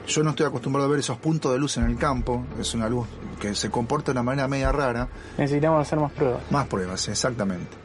yo 0.08 0.24
no 0.24 0.32
estoy 0.32 0.46
acostumbrado 0.46 0.88
a 0.88 0.92
ver 0.92 1.00
esos 1.00 1.18
puntos 1.18 1.52
de 1.52 1.60
luz 1.60 1.78
en 1.78 1.86
el 1.86 1.98
campo, 1.98 2.46
es 2.60 2.74
una 2.74 2.88
luz 2.88 3.08
que 3.40 3.56
se 3.56 3.70
comporta 3.70 4.08
de 4.08 4.12
una 4.12 4.24
manera 4.24 4.48
media 4.48 4.72
rara. 4.72 5.08
Necesitamos 5.38 5.82
hacer 5.82 6.00
más 6.00 6.12
pruebas. 6.12 6.42
Más 6.52 6.68
pruebas, 6.68 7.08
exactamente. 7.08 7.85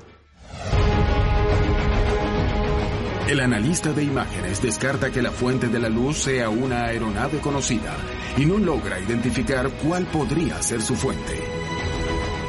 El 3.30 3.38
analista 3.38 3.92
de 3.92 4.02
imágenes 4.02 4.60
descarta 4.60 5.12
que 5.12 5.22
la 5.22 5.30
fuente 5.30 5.68
de 5.68 5.78
la 5.78 5.88
luz 5.88 6.18
sea 6.18 6.49
una 6.49 6.87
aeronave 6.87 7.38
conocida 7.38 7.96
y 8.37 8.44
no 8.44 8.58
logra 8.58 8.99
identificar 8.99 9.70
cuál 9.70 10.04
podría 10.06 10.60
ser 10.60 10.82
su 10.82 10.96
fuente. 10.96 11.40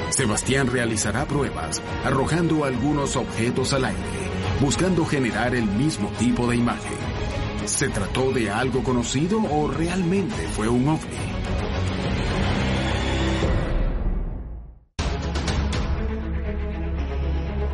Sebastián 0.09 0.65
realizará 0.65 1.27
pruebas 1.27 1.83
arrojando 2.03 2.65
algunos 2.65 3.15
objetos 3.15 3.73
al 3.73 3.85
aire, 3.85 4.01
buscando 4.59 5.05
generar 5.05 5.53
el 5.53 5.65
mismo 5.65 6.09
tipo 6.17 6.47
de 6.47 6.55
imagen. 6.55 6.97
¿Se 7.65 7.88
trató 7.89 8.31
de 8.31 8.50
algo 8.50 8.83
conocido 8.83 9.39
o 9.39 9.69
realmente 9.69 10.47
fue 10.47 10.67
un 10.67 10.88
ovni? 10.88 11.30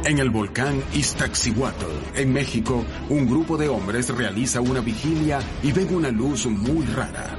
En 0.08 0.20
el 0.20 0.30
volcán 0.30 0.82
Iztaccíhuatl, 0.94 2.16
en 2.16 2.32
México, 2.32 2.86
un 3.10 3.28
grupo 3.28 3.58
de 3.58 3.68
hombres 3.68 4.08
realiza 4.08 4.62
una 4.62 4.80
vigilia 4.80 5.40
y 5.62 5.74
ven 5.74 5.94
una 5.94 6.12
luz 6.12 6.46
muy 6.46 6.86
rara. 6.86 7.38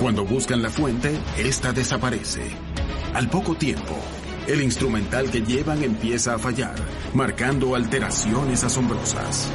Cuando 0.00 0.24
buscan 0.24 0.60
la 0.60 0.68
fuente, 0.68 1.16
esta 1.38 1.72
desaparece. 1.72 2.42
Al 3.14 3.30
poco 3.30 3.54
tiempo, 3.54 3.94
el 4.48 4.62
instrumental 4.62 5.30
que 5.30 5.42
llevan 5.42 5.84
empieza 5.84 6.34
a 6.34 6.40
fallar, 6.40 6.74
marcando 7.14 7.76
alteraciones 7.76 8.64
asombrosas. 8.64 9.48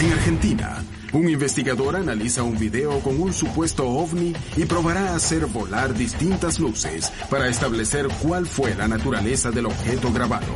En 0.00 0.12
Argentina, 0.12 0.79
un 1.12 1.28
investigador 1.28 1.96
analiza 1.96 2.42
un 2.42 2.58
video 2.58 3.00
con 3.00 3.20
un 3.20 3.32
supuesto 3.32 3.88
ovni 3.88 4.32
y 4.56 4.64
probará 4.64 5.14
hacer 5.14 5.46
volar 5.46 5.94
distintas 5.94 6.58
luces 6.58 7.12
para 7.28 7.48
establecer 7.48 8.08
cuál 8.22 8.46
fue 8.46 8.74
la 8.74 8.86
naturaleza 8.86 9.50
del 9.50 9.66
objeto 9.66 10.12
grabado. 10.12 10.54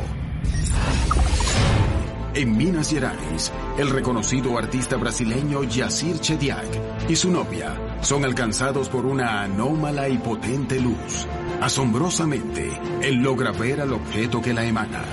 En 2.33 2.57
Minas 2.57 2.89
Gerais, 2.89 3.51
el 3.77 3.89
reconocido 3.89 4.57
artista 4.57 4.97
brasileño 4.97 5.63
Yacir 5.63 6.19
Chediak 6.19 6.67
y 7.07 7.15
su 7.15 7.31
novia 7.31 7.97
son 8.01 8.25
alcanzados 8.25 8.89
por 8.89 9.05
una 9.05 9.41
anómala 9.43 10.09
y 10.09 10.17
potente 10.17 10.79
luz. 10.81 11.27
Asombrosamente, 11.61 12.77
él 13.01 13.15
logra 13.15 13.51
ver 13.51 13.79
al 13.79 13.93
objeto 13.93 14.41
que 14.41 14.53
la 14.53 14.65
emana. 14.65 15.03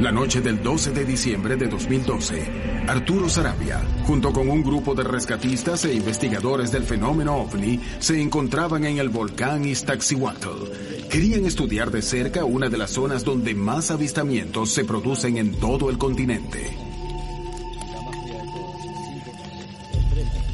La 0.00 0.12
noche 0.12 0.42
del 0.42 0.62
12 0.62 0.90
de 0.92 1.06
diciembre 1.06 1.56
de 1.56 1.68
2012, 1.68 2.84
Arturo 2.86 3.30
Sarabia, 3.30 3.80
junto 4.04 4.30
con 4.30 4.50
un 4.50 4.62
grupo 4.62 4.94
de 4.94 5.02
rescatistas 5.02 5.86
e 5.86 5.94
investigadores 5.94 6.70
del 6.70 6.82
fenómeno 6.82 7.36
ovni, 7.36 7.80
se 7.98 8.20
encontraban 8.20 8.84
en 8.84 8.98
el 8.98 9.08
volcán 9.08 9.64
Iztaccíhuatl. 9.64 11.08
Querían 11.10 11.46
estudiar 11.46 11.90
de 11.90 12.02
cerca 12.02 12.44
una 12.44 12.68
de 12.68 12.76
las 12.76 12.90
zonas 12.90 13.24
donde 13.24 13.54
más 13.54 13.90
avistamientos 13.90 14.70
se 14.70 14.84
producen 14.84 15.38
en 15.38 15.54
todo 15.54 15.88
el 15.88 15.96
continente. 15.96 16.76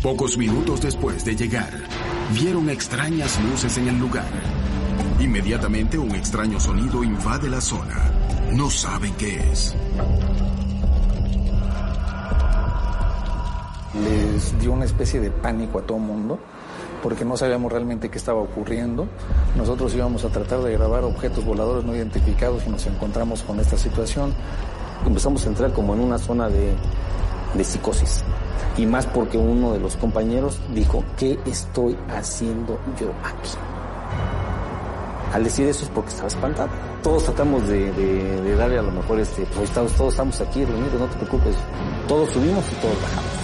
Pocos 0.03 0.39
minutos 0.39 0.83
después 0.83 1.25
de 1.25 1.35
llegar, 1.35 1.83
vieron 2.33 2.71
extrañas 2.71 3.41
luces 3.43 3.77
en 3.77 3.89
el 3.89 3.99
lugar. 3.99 4.31
Inmediatamente 5.19 5.99
un 5.99 6.15
extraño 6.15 6.61
sonido 6.61 7.03
invade 7.03 7.51
la 7.51 7.61
zona. 7.61 8.42
No 8.53 8.69
saben 8.69 9.15
qué 9.15 9.51
es. 9.51 9.75
Les 13.95 14.61
dio 14.61 14.73
una 14.73 14.85
especie 14.85 15.21
de 15.21 15.31
pánico 15.31 15.79
a 15.79 15.83
todo 15.83 15.97
el 15.97 16.05
mundo 16.05 16.39
porque 17.03 17.25
no 17.25 17.37
sabíamos 17.39 17.73
realmente 17.73 18.11
qué 18.11 18.19
estaba 18.19 18.41
ocurriendo. 18.41 19.09
Nosotros 19.57 19.95
íbamos 19.95 20.27
a 20.27 20.29
tratar 20.29 20.61
de 20.61 20.73
grabar 20.73 21.03
objetos 21.05 21.45
voladores 21.47 21.85
no 21.85 21.97
identificados 21.97 22.63
y 22.67 22.71
nos 22.71 22.87
encontramos 22.87 23.43
con 23.43 23.59
esta 23.59 23.79
situación. 23.79 24.35
Empezamos 25.07 25.47
a 25.47 25.49
entrar 25.49 25.73
como 25.73 25.95
en 25.95 26.01
una 26.01 26.19
zona 26.19 26.51
de, 26.51 26.75
de 27.55 27.65
psicosis. 27.65 28.23
Y 28.77 28.85
más 28.85 29.07
porque 29.07 29.39
uno 29.39 29.73
de 29.73 29.81
los 29.81 29.97
compañeros 29.97 30.61
dijo, 30.75 31.03
¿qué 31.17 31.39
estoy 31.47 31.97
haciendo 32.11 32.79
yo 33.01 33.13
aquí? 33.25 33.72
Al 35.33 35.45
decir 35.45 35.67
eso 35.67 35.85
es 35.85 35.91
porque 35.91 36.11
estaba 36.11 36.29
espantado. 36.29 36.69
Todos 37.03 37.25
tratamos 37.25 37.67
de, 37.67 37.91
de, 37.93 38.41
de 38.43 38.57
darle 38.57 38.79
a 38.79 38.83
lo 38.83 38.91
mejor 38.91 39.19
este, 39.19 39.47
pues 39.47 39.71
estamos, 39.71 39.93
todos 39.93 40.13
estamos 40.13 40.41
aquí 40.41 40.65
reunidos, 40.65 41.01
no 41.01 41.07
te 41.07 41.17
preocupes. 41.17 41.57
Todos 42.07 42.31
subimos 42.31 42.65
y 42.71 42.75
todos 42.77 42.97
bajamos. 43.03 43.43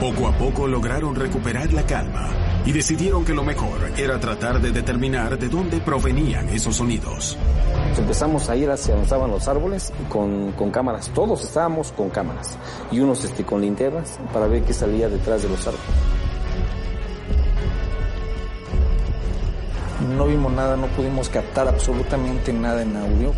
Poco 0.00 0.26
a 0.26 0.32
poco 0.32 0.66
lograron 0.66 1.14
recuperar 1.14 1.72
la 1.72 1.86
calma 1.86 2.28
y 2.66 2.72
decidieron 2.72 3.24
que 3.24 3.34
lo 3.34 3.44
mejor 3.44 3.92
era 3.96 4.18
tratar 4.18 4.60
de 4.60 4.72
determinar 4.72 5.38
de 5.38 5.48
dónde 5.48 5.78
provenían 5.78 6.48
esos 6.48 6.74
sonidos. 6.74 7.38
Empezamos 7.96 8.48
a 8.50 8.56
ir 8.56 8.68
hacia 8.68 8.94
donde 8.94 9.04
estaban 9.04 9.30
los 9.30 9.46
árboles 9.46 9.92
con, 10.08 10.52
con 10.52 10.72
cámaras. 10.72 11.08
Todos 11.14 11.44
estábamos 11.44 11.92
con 11.92 12.10
cámaras 12.10 12.58
y 12.90 12.98
unos 12.98 13.22
este, 13.22 13.44
con 13.44 13.60
linternas 13.60 14.18
para 14.32 14.48
ver 14.48 14.64
qué 14.64 14.72
salía 14.72 15.08
detrás 15.08 15.42
de 15.42 15.48
los 15.50 15.64
árboles. 15.68 15.86
No 20.16 20.26
vimos 20.26 20.52
nada, 20.52 20.76
no 20.76 20.86
pudimos 20.88 21.28
captar 21.28 21.68
absolutamente 21.68 22.52
nada 22.52 22.82
en 22.82 22.96
audio. 22.96 23.32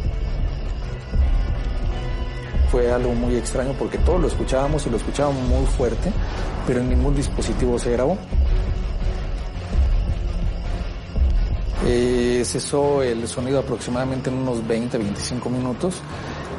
Fue 2.70 2.90
algo 2.92 3.12
muy 3.14 3.36
extraño 3.36 3.72
porque 3.78 3.98
todos 3.98 4.20
lo 4.20 4.26
escuchábamos 4.26 4.86
y 4.86 4.90
lo 4.90 4.96
escuchábamos 4.96 5.42
muy 5.48 5.66
fuerte, 5.66 6.12
pero 6.66 6.80
en 6.80 6.88
ningún 6.88 7.14
dispositivo 7.14 7.78
se 7.78 7.92
grabó. 7.92 8.18
Eh, 11.86 12.42
cesó 12.44 13.02
el 13.02 13.28
sonido 13.28 13.60
aproximadamente 13.60 14.30
en 14.30 14.36
unos 14.36 14.62
20-25 14.64 15.50
minutos 15.50 15.96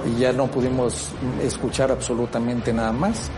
y 0.05 0.19
ya 0.19 0.31
no 0.31 0.47
pudimos 0.47 1.09
escuchar 1.41 1.91
absolutamente 1.91 2.71
nada 2.71 2.91
más. 2.91 3.31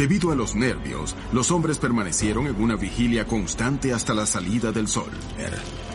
Debido 0.00 0.32
a 0.32 0.34
los 0.34 0.54
nervios, 0.54 1.14
los 1.30 1.50
hombres 1.50 1.76
permanecieron 1.76 2.46
en 2.46 2.58
una 2.58 2.74
vigilia 2.74 3.26
constante 3.26 3.92
hasta 3.92 4.14
la 4.14 4.24
salida 4.24 4.72
del 4.72 4.88
sol. 4.88 5.10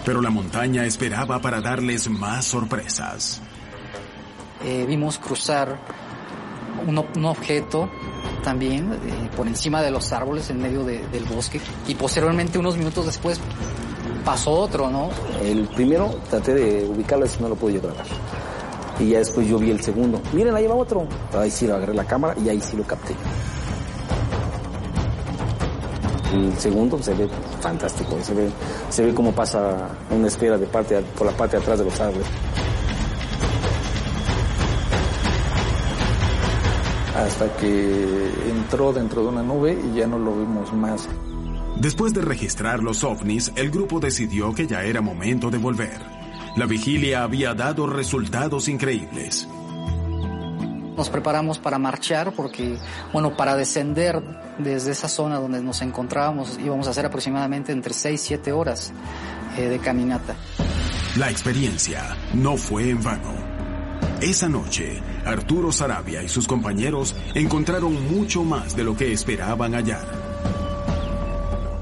Pero 0.06 0.22
la 0.22 0.30
montaña 0.30 0.86
esperaba 0.86 1.42
para 1.42 1.60
darles 1.60 2.08
más 2.08 2.46
sorpresas. 2.46 3.42
Eh, 4.64 4.86
vimos 4.88 5.18
cruzar 5.18 5.80
un, 6.86 7.00
un 7.00 7.26
objeto 7.26 7.90
también 8.44 8.94
eh, 8.94 9.30
por 9.36 9.48
encima 9.48 9.82
de 9.82 9.90
los 9.90 10.14
árboles 10.14 10.52
en 10.52 10.62
medio 10.62 10.84
de, 10.84 11.00
del 11.08 11.26
bosque 11.26 11.60
y 11.88 11.96
posteriormente 11.96 12.60
unos 12.60 12.78
minutos 12.78 13.08
después 13.08 13.40
pasó 14.24 14.52
otro, 14.52 14.92
¿no? 14.92 15.10
El 15.42 15.68
primero 15.70 16.22
traté 16.30 16.54
de 16.54 16.86
ubicarlo 16.86 17.26
y 17.26 17.42
no 17.42 17.50
lo 17.50 17.56
pude 17.56 17.80
grabar. 17.80 18.06
Y 19.00 19.10
ya 19.10 19.18
después 19.18 19.48
yo 19.48 19.58
vi 19.58 19.72
el 19.72 19.82
segundo. 19.82 20.22
Miren, 20.32 20.54
ahí 20.54 20.68
va 20.68 20.76
otro. 20.76 21.08
Ahí 21.34 21.50
sí 21.50 21.66
lo 21.66 21.74
agarré 21.74 21.96
la 21.96 22.06
cámara 22.06 22.40
y 22.40 22.50
ahí 22.50 22.62
sí 22.62 22.78
lo 22.78 22.84
capté. 22.84 23.16
El 26.34 26.58
segundo 26.58 27.02
se 27.02 27.14
ve 27.14 27.28
fantástico, 27.62 28.18
se 28.22 28.34
ve, 28.34 28.50
se 28.90 29.06
ve 29.06 29.14
cómo 29.14 29.32
pasa 29.32 29.90
una 30.10 30.28
esfera 30.28 30.58
de 30.58 30.66
parte, 30.66 31.02
por 31.18 31.28
la 31.28 31.34
parte 31.34 31.58
de 31.58 31.64
atrás 31.64 31.80
de 31.80 31.86
los 31.86 32.00
árboles. 32.00 32.28
hasta 37.16 37.56
que 37.58 38.30
entró 38.50 38.92
dentro 38.92 39.24
de 39.24 39.30
una 39.30 39.42
nube 39.42 39.78
y 39.92 39.98
ya 39.98 40.08
no 40.08 40.20
lo 40.20 40.36
vimos 40.38 40.74
más. 40.74 41.08
Después 41.78 42.14
de 42.14 42.22
registrar 42.22 42.84
los 42.84 43.04
ovnis, 43.04 43.52
el 43.56 43.72
grupo 43.72 44.00
decidió 44.00 44.54
que 44.54 44.68
ya 44.68 44.84
era 44.84 45.02
momento 45.02 45.50
de 45.50 45.58
volver. 45.58 46.00
La 46.56 46.66
vigilia 46.66 47.24
había 47.24 47.54
dado 47.54 47.88
resultados 47.88 48.68
increíbles. 48.68 49.48
Nos 50.96 51.10
preparamos 51.10 51.60
para 51.60 51.78
marchar 51.78 52.32
porque, 52.32 52.78
bueno, 53.12 53.36
para 53.36 53.56
descender 53.56 54.22
desde 54.58 54.92
esa 54.92 55.10
zona 55.10 55.40
donde 55.40 55.62
nos 55.62 55.82
encontrábamos 55.82 56.58
íbamos 56.58 56.88
a 56.88 56.92
hacer 56.92 57.06
aproximadamente 57.06 57.74
entre 57.74 57.94
6 57.94 58.22
y 58.22 58.28
7 58.28 58.52
horas 58.54 58.94
eh, 59.58 59.68
de 59.68 59.80
caminata. 59.80 60.36
La 61.18 61.30
experiencia 61.30 62.16
no 62.34 62.56
fue 62.56 62.90
en 62.90 63.04
vano. 63.04 63.34
Esa 64.22 64.48
noche, 64.48 65.02
Arturo 65.26 65.72
Sarabia 65.74 66.24
y 66.24 66.30
sus 66.30 66.48
compañeros 66.48 67.14
encontraron 67.34 68.16
mucho 68.16 68.44
más 68.44 68.76
de 68.76 68.86
lo 68.86 68.96
que 68.96 69.12
esperaban 69.12 69.74
hallar. 69.74 70.06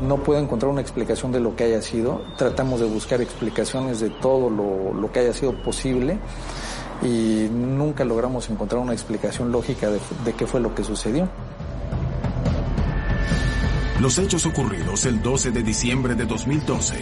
No 0.02 0.18
puedo 0.24 0.42
encontrar 0.42 0.72
una 0.72 0.82
explicación 0.82 1.32
de 1.32 1.40
lo 1.40 1.56
que 1.56 1.66
haya 1.66 1.82
sido. 1.82 2.26
Tratamos 2.38 2.80
de 2.80 2.88
buscar 2.88 3.22
explicaciones 3.22 4.00
de 4.00 4.10
todo 4.10 4.50
lo, 4.50 4.94
lo 4.94 5.12
que 5.12 5.20
haya 5.20 5.34
sido 5.34 5.54
posible 5.62 6.20
y 7.02 7.48
nunca 7.52 8.06
logramos 8.06 8.50
encontrar 8.50 8.82
una 8.82 8.94
explicación 8.94 9.52
lógica 9.52 9.90
de, 9.90 10.00
de 10.24 10.34
qué 10.34 10.46
fue 10.46 10.60
lo 10.60 10.74
que 10.76 10.84
sucedió. 10.84 11.28
Los 14.04 14.18
hechos 14.18 14.46
ocurridos 14.46 15.06
el 15.06 15.22
12 15.22 15.52
de 15.52 15.64
diciembre 15.64 16.14
de 16.14 16.26
2012, 16.26 16.96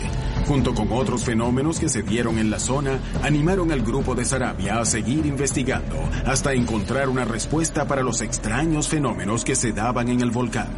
junto 0.47 0.75
con 0.75 0.91
otros 0.91 1.23
fenómenos 1.23 1.79
que 1.79 1.89
se 1.89 2.03
dieron 2.03 2.37
en 2.37 2.51
la 2.51 2.59
zona, 2.59 2.99
animaron 3.23 3.71
al 3.71 3.81
grupo 3.81 4.13
de 4.13 4.23
Sarabia 4.23 4.79
a 4.79 4.85
seguir 4.85 5.25
investigando 5.25 5.95
hasta 6.27 6.53
encontrar 6.53 7.09
una 7.09 7.25
respuesta 7.25 7.87
para 7.87 8.03
los 8.03 8.21
extraños 8.21 8.87
fenómenos 8.87 9.43
que 9.43 9.55
se 9.55 9.71
daban 9.71 10.09
en 10.09 10.21
el 10.21 10.29
volcán. 10.29 10.69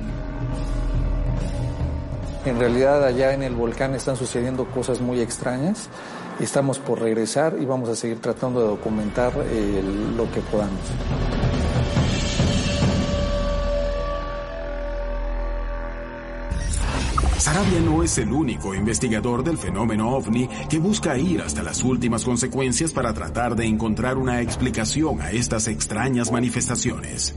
En 2.46 2.58
realidad 2.58 3.04
allá 3.04 3.34
en 3.34 3.44
el 3.44 3.56
volcán 3.56 3.94
están 3.94 4.16
sucediendo 4.16 4.66
cosas 4.66 5.02
muy 5.02 5.20
extrañas. 5.20 5.90
Estamos 6.44 6.78
por 6.78 7.00
regresar 7.00 7.56
y 7.58 7.66
vamos 7.66 7.88
a 7.88 7.96
seguir 7.96 8.20
tratando 8.20 8.60
de 8.60 8.68
documentar 8.68 9.32
eh, 9.46 9.82
lo 10.18 10.30
que 10.30 10.42
podamos. 10.42 10.78
Sarabia 17.38 17.80
no 17.80 18.04
es 18.04 18.18
el 18.18 18.34
único 18.34 18.76
investigador 18.76 19.42
del 19.42 19.58
fenómeno 19.58 20.10
ovni 20.10 20.50
que 20.70 20.80
busca 20.80 21.18
ir 21.18 21.42
hasta 21.42 21.64
las 21.64 21.82
últimas 21.82 22.26
consecuencias 22.26 22.92
para 22.92 23.14
tratar 23.14 23.56
de 23.56 23.66
encontrar 23.66 24.18
una 24.18 24.42
explicación 24.42 25.22
a 25.22 25.32
estas 25.32 25.70
extrañas 25.70 26.30
manifestaciones. 26.30 27.36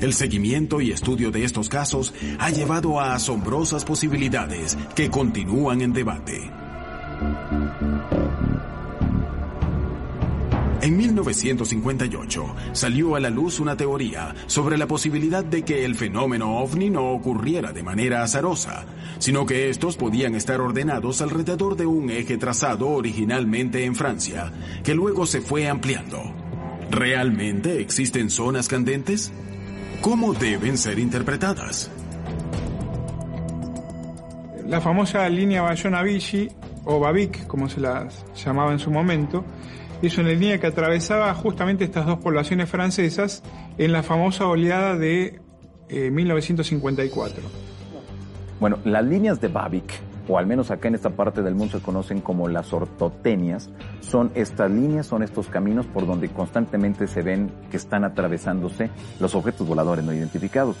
El 0.00 0.12
seguimiento 0.12 0.80
y 0.80 0.90
estudio 0.90 1.30
de 1.30 1.44
estos 1.44 1.68
casos 1.68 2.12
ha 2.40 2.50
llevado 2.50 2.98
a 2.98 3.14
asombrosas 3.14 3.84
posibilidades 3.84 4.76
que 4.96 5.08
continúan 5.08 5.82
en 5.82 5.92
debate. 5.92 6.67
En 10.80 10.96
1958 10.96 12.56
salió 12.72 13.16
a 13.16 13.20
la 13.20 13.30
luz 13.30 13.58
una 13.58 13.76
teoría 13.76 14.34
sobre 14.46 14.78
la 14.78 14.86
posibilidad 14.86 15.44
de 15.44 15.62
que 15.62 15.84
el 15.84 15.96
fenómeno 15.96 16.58
ovni 16.58 16.88
no 16.88 17.10
ocurriera 17.10 17.72
de 17.72 17.82
manera 17.82 18.22
azarosa, 18.22 18.86
sino 19.18 19.44
que 19.44 19.70
estos 19.70 19.96
podían 19.96 20.34
estar 20.36 20.60
ordenados 20.60 21.20
alrededor 21.20 21.76
de 21.76 21.84
un 21.84 22.10
eje 22.10 22.38
trazado 22.38 22.88
originalmente 22.88 23.84
en 23.84 23.96
Francia, 23.96 24.52
que 24.84 24.94
luego 24.94 25.26
se 25.26 25.40
fue 25.40 25.68
ampliando. 25.68 26.22
¿Realmente 26.90 27.80
existen 27.80 28.30
zonas 28.30 28.68
candentes? 28.68 29.32
¿Cómo 30.00 30.32
deben 30.32 30.78
ser 30.78 30.98
interpretadas? 31.00 31.90
La 34.64 34.80
famosa 34.80 35.28
línea 35.28 35.62
Bayona-Vichy, 35.62 36.50
o 36.90 36.98
Babic, 36.98 37.46
como 37.46 37.68
se 37.68 37.80
la 37.80 38.08
llamaba 38.34 38.72
en 38.72 38.78
su 38.78 38.90
momento, 38.90 39.44
es 40.00 40.16
una 40.16 40.30
línea 40.30 40.58
que 40.58 40.68
atravesaba 40.68 41.34
justamente 41.34 41.84
estas 41.84 42.06
dos 42.06 42.18
poblaciones 42.18 42.70
francesas 42.70 43.42
en 43.76 43.92
la 43.92 44.02
famosa 44.02 44.46
oleada 44.46 44.96
de 44.96 45.38
eh, 45.90 46.10
1954. 46.10 47.42
Bueno, 48.58 48.78
las 48.84 49.04
líneas 49.04 49.38
de 49.38 49.48
Babic 49.48 50.00
o 50.28 50.38
al 50.38 50.46
menos 50.46 50.70
acá 50.70 50.88
en 50.88 50.94
esta 50.94 51.10
parte 51.10 51.42
del 51.42 51.54
mundo 51.54 51.78
se 51.78 51.84
conocen 51.84 52.22
como 52.22 52.48
las 52.48 52.72
ortotenias, 52.72 53.68
son 54.00 54.30
estas 54.34 54.70
líneas, 54.70 55.06
son 55.06 55.22
estos 55.22 55.48
caminos 55.48 55.84
por 55.86 56.06
donde 56.06 56.30
constantemente 56.30 57.06
se 57.06 57.20
ven 57.20 57.50
que 57.70 57.76
están 57.76 58.04
atravesándose 58.04 58.90
los 59.20 59.34
objetos 59.34 59.66
voladores 59.66 60.04
no 60.04 60.14
identificados. 60.14 60.76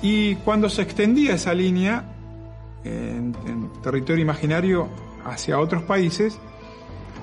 Y 0.00 0.36
cuando 0.36 0.68
se 0.68 0.82
extendía 0.82 1.34
esa 1.34 1.54
línea 1.54 2.15
en, 2.86 3.70
territorio 3.82 4.22
imaginario 4.22 4.88
hacia 5.24 5.58
otros 5.58 5.82
países, 5.82 6.38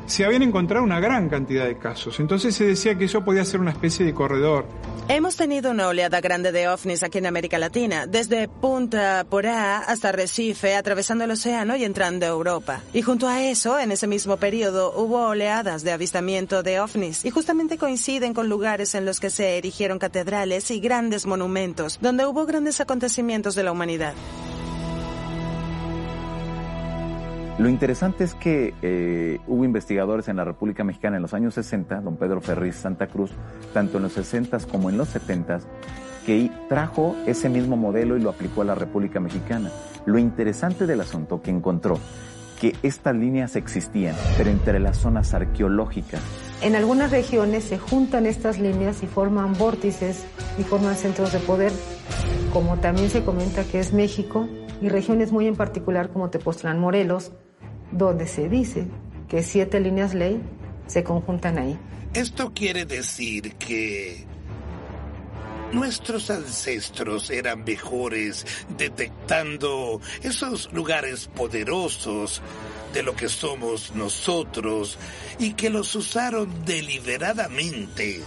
se 0.05 0.25
habían 0.25 0.43
encontrado 0.43 0.83
una 0.83 0.99
gran 0.99 1.29
cantidad 1.29 1.65
de 1.65 1.77
casos. 1.77 2.19
Entonces 2.19 2.55
se 2.55 2.65
decía 2.65 2.97
que 2.97 3.05
eso 3.05 3.23
podía 3.23 3.45
ser 3.45 3.59
una 3.59 3.71
especie 3.71 4.05
de 4.05 4.13
corredor. 4.13 4.65
Hemos 5.09 5.35
tenido 5.35 5.71
una 5.71 5.87
oleada 5.87 6.21
grande 6.21 6.51
de 6.51 6.69
ovnis 6.69 7.03
aquí 7.03 7.17
en 7.17 7.25
América 7.25 7.57
Latina, 7.57 8.07
desde 8.07 8.47
Punta 8.47 9.25
Porá 9.29 9.79
hasta 9.79 10.13
Recife, 10.13 10.75
atravesando 10.75 11.25
el 11.25 11.31
océano 11.31 11.75
y 11.75 11.83
entrando 11.83 12.25
a 12.25 12.29
Europa. 12.29 12.81
Y 12.93 13.01
junto 13.01 13.27
a 13.27 13.43
eso, 13.43 13.77
en 13.79 13.91
ese 13.91 14.07
mismo 14.07 14.37
periodo, 14.37 14.93
hubo 14.95 15.27
oleadas 15.27 15.83
de 15.83 15.91
avistamiento 15.91 16.63
de 16.63 16.79
ovnis, 16.79 17.25
y 17.25 17.31
justamente 17.31 17.77
coinciden 17.77 18.33
con 18.33 18.47
lugares 18.47 18.95
en 18.95 19.05
los 19.05 19.19
que 19.19 19.29
se 19.29 19.57
erigieron 19.57 19.99
catedrales 19.99 20.71
y 20.71 20.79
grandes 20.79 21.25
monumentos, 21.25 21.99
donde 22.01 22.25
hubo 22.25 22.45
grandes 22.45 22.79
acontecimientos 22.79 23.55
de 23.55 23.63
la 23.63 23.73
humanidad. 23.73 24.13
Lo 27.59 27.69
interesante 27.69 28.23
es 28.23 28.33
que 28.33 28.73
eh, 28.81 29.39
hubo 29.47 29.63
investigadores 29.63 30.27
en 30.27 30.37
la 30.37 30.43
República 30.43 30.83
Mexicana 30.83 31.17
en 31.17 31.21
los 31.21 31.35
años 31.35 31.53
60, 31.53 32.01
don 32.01 32.17
Pedro 32.17 32.41
Ferriz 32.41 32.75
Santa 32.75 33.05
Cruz, 33.05 33.29
tanto 33.73 33.97
en 33.97 34.03
los 34.03 34.13
60 34.13 34.57
como 34.71 34.89
en 34.89 34.97
los 34.97 35.09
70, 35.09 35.59
que 36.25 36.49
trajo 36.67 37.15
ese 37.27 37.49
mismo 37.49 37.77
modelo 37.77 38.17
y 38.17 38.21
lo 38.21 38.31
aplicó 38.31 38.63
a 38.63 38.65
la 38.65 38.75
República 38.75 39.19
Mexicana. 39.19 39.69
Lo 40.05 40.17
interesante 40.17 40.87
del 40.87 41.01
asunto 41.01 41.43
que 41.43 41.51
encontró 41.51 41.99
que 42.59 42.75
estas 42.81 43.15
líneas 43.15 43.55
existían, 43.55 44.15
pero 44.35 44.49
entre 44.49 44.79
las 44.79 44.97
zonas 44.97 45.35
arqueológicas. 45.35 46.21
En 46.63 46.75
algunas 46.75 47.11
regiones 47.11 47.65
se 47.65 47.77
juntan 47.77 48.25
estas 48.25 48.57
líneas 48.57 49.03
y 49.03 49.07
forman 49.07 49.53
vórtices 49.53 50.25
y 50.57 50.63
forman 50.63 50.95
centros 50.95 51.31
de 51.31 51.39
poder, 51.39 51.71
como 52.51 52.77
también 52.77 53.09
se 53.09 53.23
comenta 53.23 53.63
que 53.63 53.79
es 53.79 53.93
México, 53.93 54.47
y 54.81 54.89
regiones 54.89 55.31
muy 55.31 55.47
en 55.47 55.55
particular 55.55 56.09
como 56.09 56.29
Tepoztlán, 56.29 56.79
Morelos, 56.79 57.31
donde 57.93 58.27
se 58.27 58.49
dice 58.49 58.87
que 59.27 59.43
siete 59.43 59.79
líneas 59.79 60.13
ley 60.13 60.41
se 60.87 61.03
conjuntan 61.03 61.57
ahí. 61.57 61.79
Esto 62.13 62.51
quiere 62.53 62.85
decir 62.85 63.55
que 63.55 64.25
nuestros 65.71 66.29
ancestros 66.29 67.31
eran 67.31 67.63
mejores 67.63 68.45
detectando 68.77 69.99
esos 70.21 70.71
lugares 70.71 71.29
poderosos 71.33 72.41
de 72.93 73.01
lo 73.01 73.15
que 73.15 73.27
somos 73.27 73.95
nosotros 73.95 74.99
y 75.39 75.53
que 75.53 75.71
los 75.71 75.95
usaron 75.95 76.47
deliberadamente 76.65 78.21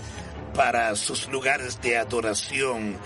para 0.55 0.97
sus 0.97 1.29
lugares 1.29 1.81
de 1.83 1.99
adoración, 1.99 2.97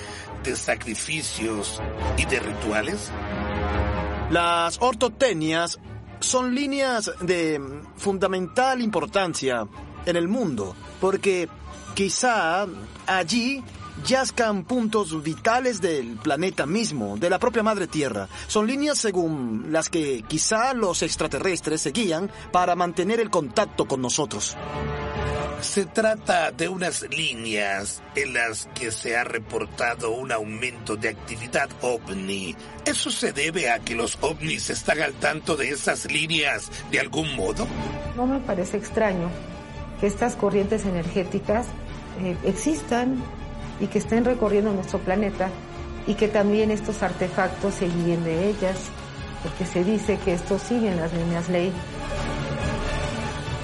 de 0.42 0.56
sacrificios 0.56 1.82
y 2.16 2.24
de 2.24 2.40
rituales? 2.40 3.10
Las 4.30 4.78
ortotenias 4.80 5.78
son 6.20 6.54
líneas 6.54 7.10
de 7.20 7.60
fundamental 7.96 8.80
importancia 8.80 9.66
en 10.06 10.16
el 10.16 10.28
mundo, 10.28 10.74
porque 11.00 11.48
quizá 11.94 12.66
allí 13.06 13.62
yazcan 14.06 14.64
puntos 14.64 15.22
vitales 15.22 15.80
del 15.80 16.16
planeta 16.16 16.66
mismo, 16.66 17.16
de 17.16 17.30
la 17.30 17.38
propia 17.38 17.62
Madre 17.62 17.86
Tierra. 17.86 18.28
Son 18.46 18.66
líneas 18.66 18.98
según 18.98 19.66
las 19.70 19.88
que 19.88 20.22
quizá 20.26 20.74
los 20.74 21.02
extraterrestres 21.02 21.82
seguían 21.82 22.30
para 22.52 22.76
mantener 22.76 23.20
el 23.20 23.30
contacto 23.30 23.86
con 23.86 24.00
nosotros. 24.00 24.56
Se 25.62 25.84
trata 25.84 26.50
de 26.52 26.68
unas 26.68 27.02
líneas 27.10 28.02
en 28.14 28.32
las 28.32 28.66
que 28.74 28.90
se 28.90 29.16
ha 29.16 29.24
reportado 29.24 30.12
un 30.12 30.32
aumento 30.32 30.96
de 30.96 31.10
actividad 31.10 31.68
ovni. 31.82 32.56
¿Eso 32.84 33.10
se 33.10 33.32
debe 33.32 33.70
a 33.70 33.78
que 33.78 33.94
los 33.94 34.16
ovnis 34.22 34.70
están 34.70 35.00
al 35.00 35.12
tanto 35.14 35.56
de 35.56 35.68
esas 35.68 36.10
líneas 36.10 36.70
de 36.90 37.00
algún 37.00 37.36
modo? 37.36 37.66
No 38.16 38.26
me 38.26 38.40
parece 38.40 38.78
extraño 38.78 39.30
que 40.00 40.06
estas 40.06 40.34
corrientes 40.34 40.86
energéticas 40.86 41.66
eh, 42.22 42.36
existan 42.44 43.22
y 43.80 43.86
que 43.86 43.98
estén 43.98 44.24
recorriendo 44.24 44.72
nuestro 44.72 44.98
planeta 44.98 45.50
y 46.06 46.14
que 46.14 46.28
también 46.28 46.70
estos 46.70 47.02
artefactos 47.02 47.74
se 47.74 47.86
guíen 47.86 48.24
de 48.24 48.48
ellas, 48.48 48.78
porque 49.42 49.66
se 49.66 49.84
dice 49.84 50.18
que 50.24 50.32
estos 50.32 50.62
siguen 50.62 50.96
las 50.96 51.12
líneas 51.12 51.48
ley 51.50 51.72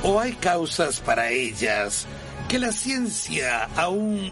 o 0.06 0.20
hay 0.20 0.34
causas 0.34 1.00
para 1.00 1.30
ellas 1.30 2.06
que 2.48 2.60
la 2.60 2.70
ciencia 2.70 3.64
aún 3.76 4.30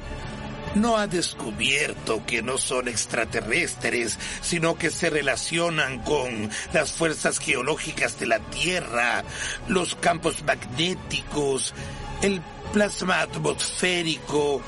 no 0.77 0.97
ha 0.97 1.09
descubierto 1.09 2.25
que 2.25 2.43
no 2.43 2.59
son 2.59 2.87
extraterrestres, 2.87 4.17
sino 4.41 4.77
que 4.77 4.91
se 4.91 5.11
relacionan 5.11 5.99
con 6.01 6.49
las 6.73 6.93
fuerzas 6.93 7.41
geológicas 7.41 8.21
de 8.21 8.27
la 8.27 8.39
Tierra, 8.39 9.25
los 9.67 9.97
campos 9.97 10.45
magnéticos, 10.45 11.75
el 12.23 12.41
plasma 12.73 13.23
atmosférico, 13.23 14.61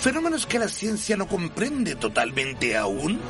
fenómenos 0.00 0.46
que 0.46 0.58
la 0.58 0.68
ciencia 0.68 1.16
no 1.16 1.28
comprende 1.28 1.96
totalmente 1.96 2.76
aún. 2.76 3.20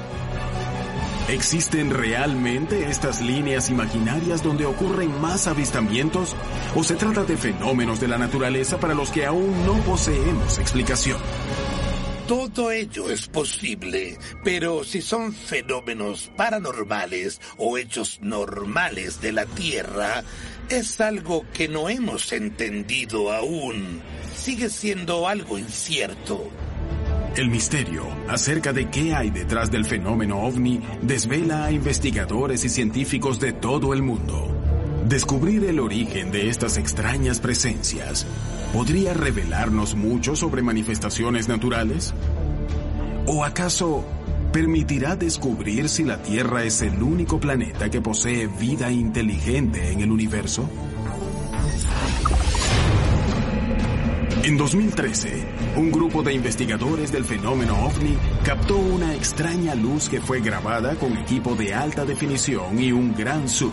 ¿Existen 1.32 1.88
realmente 1.88 2.90
estas 2.90 3.22
líneas 3.22 3.70
imaginarias 3.70 4.42
donde 4.42 4.66
ocurren 4.66 5.18
más 5.18 5.46
avistamientos? 5.46 6.36
¿O 6.74 6.84
se 6.84 6.94
trata 6.94 7.24
de 7.24 7.38
fenómenos 7.38 7.98
de 8.00 8.06
la 8.06 8.18
naturaleza 8.18 8.78
para 8.78 8.92
los 8.92 9.08
que 9.08 9.24
aún 9.24 9.64
no 9.64 9.80
poseemos 9.80 10.58
explicación? 10.58 11.18
Todo 12.28 12.70
ello 12.70 13.10
es 13.10 13.28
posible, 13.28 14.18
pero 14.44 14.84
si 14.84 15.00
son 15.00 15.32
fenómenos 15.32 16.30
paranormales 16.36 17.40
o 17.56 17.78
hechos 17.78 18.18
normales 18.20 19.22
de 19.22 19.32
la 19.32 19.46
Tierra, 19.46 20.22
es 20.68 21.00
algo 21.00 21.46
que 21.54 21.66
no 21.66 21.88
hemos 21.88 22.30
entendido 22.34 23.32
aún. 23.32 24.02
Sigue 24.36 24.68
siendo 24.68 25.26
algo 25.26 25.56
incierto. 25.56 26.50
El 27.34 27.48
misterio 27.48 28.04
acerca 28.28 28.74
de 28.74 28.90
qué 28.90 29.14
hay 29.14 29.30
detrás 29.30 29.70
del 29.70 29.86
fenómeno 29.86 30.42
ovni 30.42 30.82
desvela 31.00 31.64
a 31.64 31.72
investigadores 31.72 32.62
y 32.64 32.68
científicos 32.68 33.40
de 33.40 33.54
todo 33.54 33.94
el 33.94 34.02
mundo. 34.02 34.48
Descubrir 35.08 35.64
el 35.64 35.80
origen 35.80 36.30
de 36.30 36.50
estas 36.50 36.76
extrañas 36.76 37.40
presencias 37.40 38.26
podría 38.74 39.14
revelarnos 39.14 39.94
mucho 39.94 40.36
sobre 40.36 40.60
manifestaciones 40.60 41.48
naturales. 41.48 42.12
¿O 43.26 43.44
acaso 43.44 44.04
permitirá 44.52 45.16
descubrir 45.16 45.88
si 45.88 46.04
la 46.04 46.22
Tierra 46.22 46.64
es 46.64 46.82
el 46.82 47.02
único 47.02 47.40
planeta 47.40 47.88
que 47.88 48.02
posee 48.02 48.46
vida 48.46 48.92
inteligente 48.92 49.90
en 49.90 50.02
el 50.02 50.12
universo? 50.12 50.68
En 54.44 54.56
2013, 54.58 55.46
un 55.76 55.90
grupo 55.90 56.22
de 56.22 56.35
investigadores 56.35 57.11
del 57.12 57.24
fenómeno 57.24 57.87
ovni 57.87 58.16
captó 58.44 58.76
una 58.76 59.14
extraña 59.14 59.74
luz 59.74 60.08
que 60.08 60.20
fue 60.20 60.40
grabada 60.40 60.94
con 60.96 61.16
equipo 61.16 61.54
de 61.54 61.72
alta 61.72 62.04
definición 62.04 62.78
y 62.78 62.92
un 62.92 63.14
gran 63.14 63.48
zoom. 63.48 63.72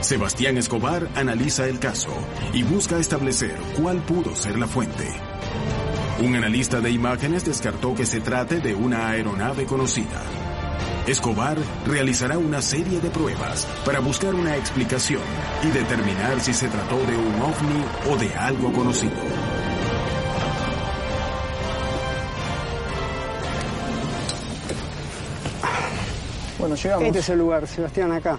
Sebastián 0.00 0.58
Escobar 0.58 1.08
analiza 1.16 1.66
el 1.66 1.78
caso 1.78 2.10
y 2.52 2.62
busca 2.62 2.98
establecer 2.98 3.56
cuál 3.80 3.98
pudo 3.98 4.36
ser 4.36 4.58
la 4.58 4.66
fuente. 4.66 5.08
Un 6.22 6.36
analista 6.36 6.80
de 6.80 6.90
imágenes 6.90 7.44
descartó 7.44 7.94
que 7.94 8.04
se 8.04 8.20
trate 8.20 8.60
de 8.60 8.74
una 8.74 9.08
aeronave 9.08 9.64
conocida. 9.64 10.22
Escobar 11.06 11.56
realizará 11.86 12.36
una 12.36 12.60
serie 12.60 13.00
de 13.00 13.08
pruebas 13.08 13.66
para 13.84 14.00
buscar 14.00 14.34
una 14.34 14.56
explicación 14.56 15.22
y 15.62 15.68
determinar 15.68 16.40
si 16.40 16.52
se 16.52 16.68
trató 16.68 16.98
de 16.98 17.16
un 17.16 17.34
ovni 17.40 17.84
o 18.10 18.16
de 18.16 18.34
algo 18.34 18.72
conocido. 18.72 19.47
Bueno, 26.68 26.82
llegamos. 26.82 27.06
Este 27.06 27.18
es 27.20 27.28
el 27.30 27.38
lugar, 27.38 27.66
Sebastián, 27.66 28.12
acá. 28.12 28.38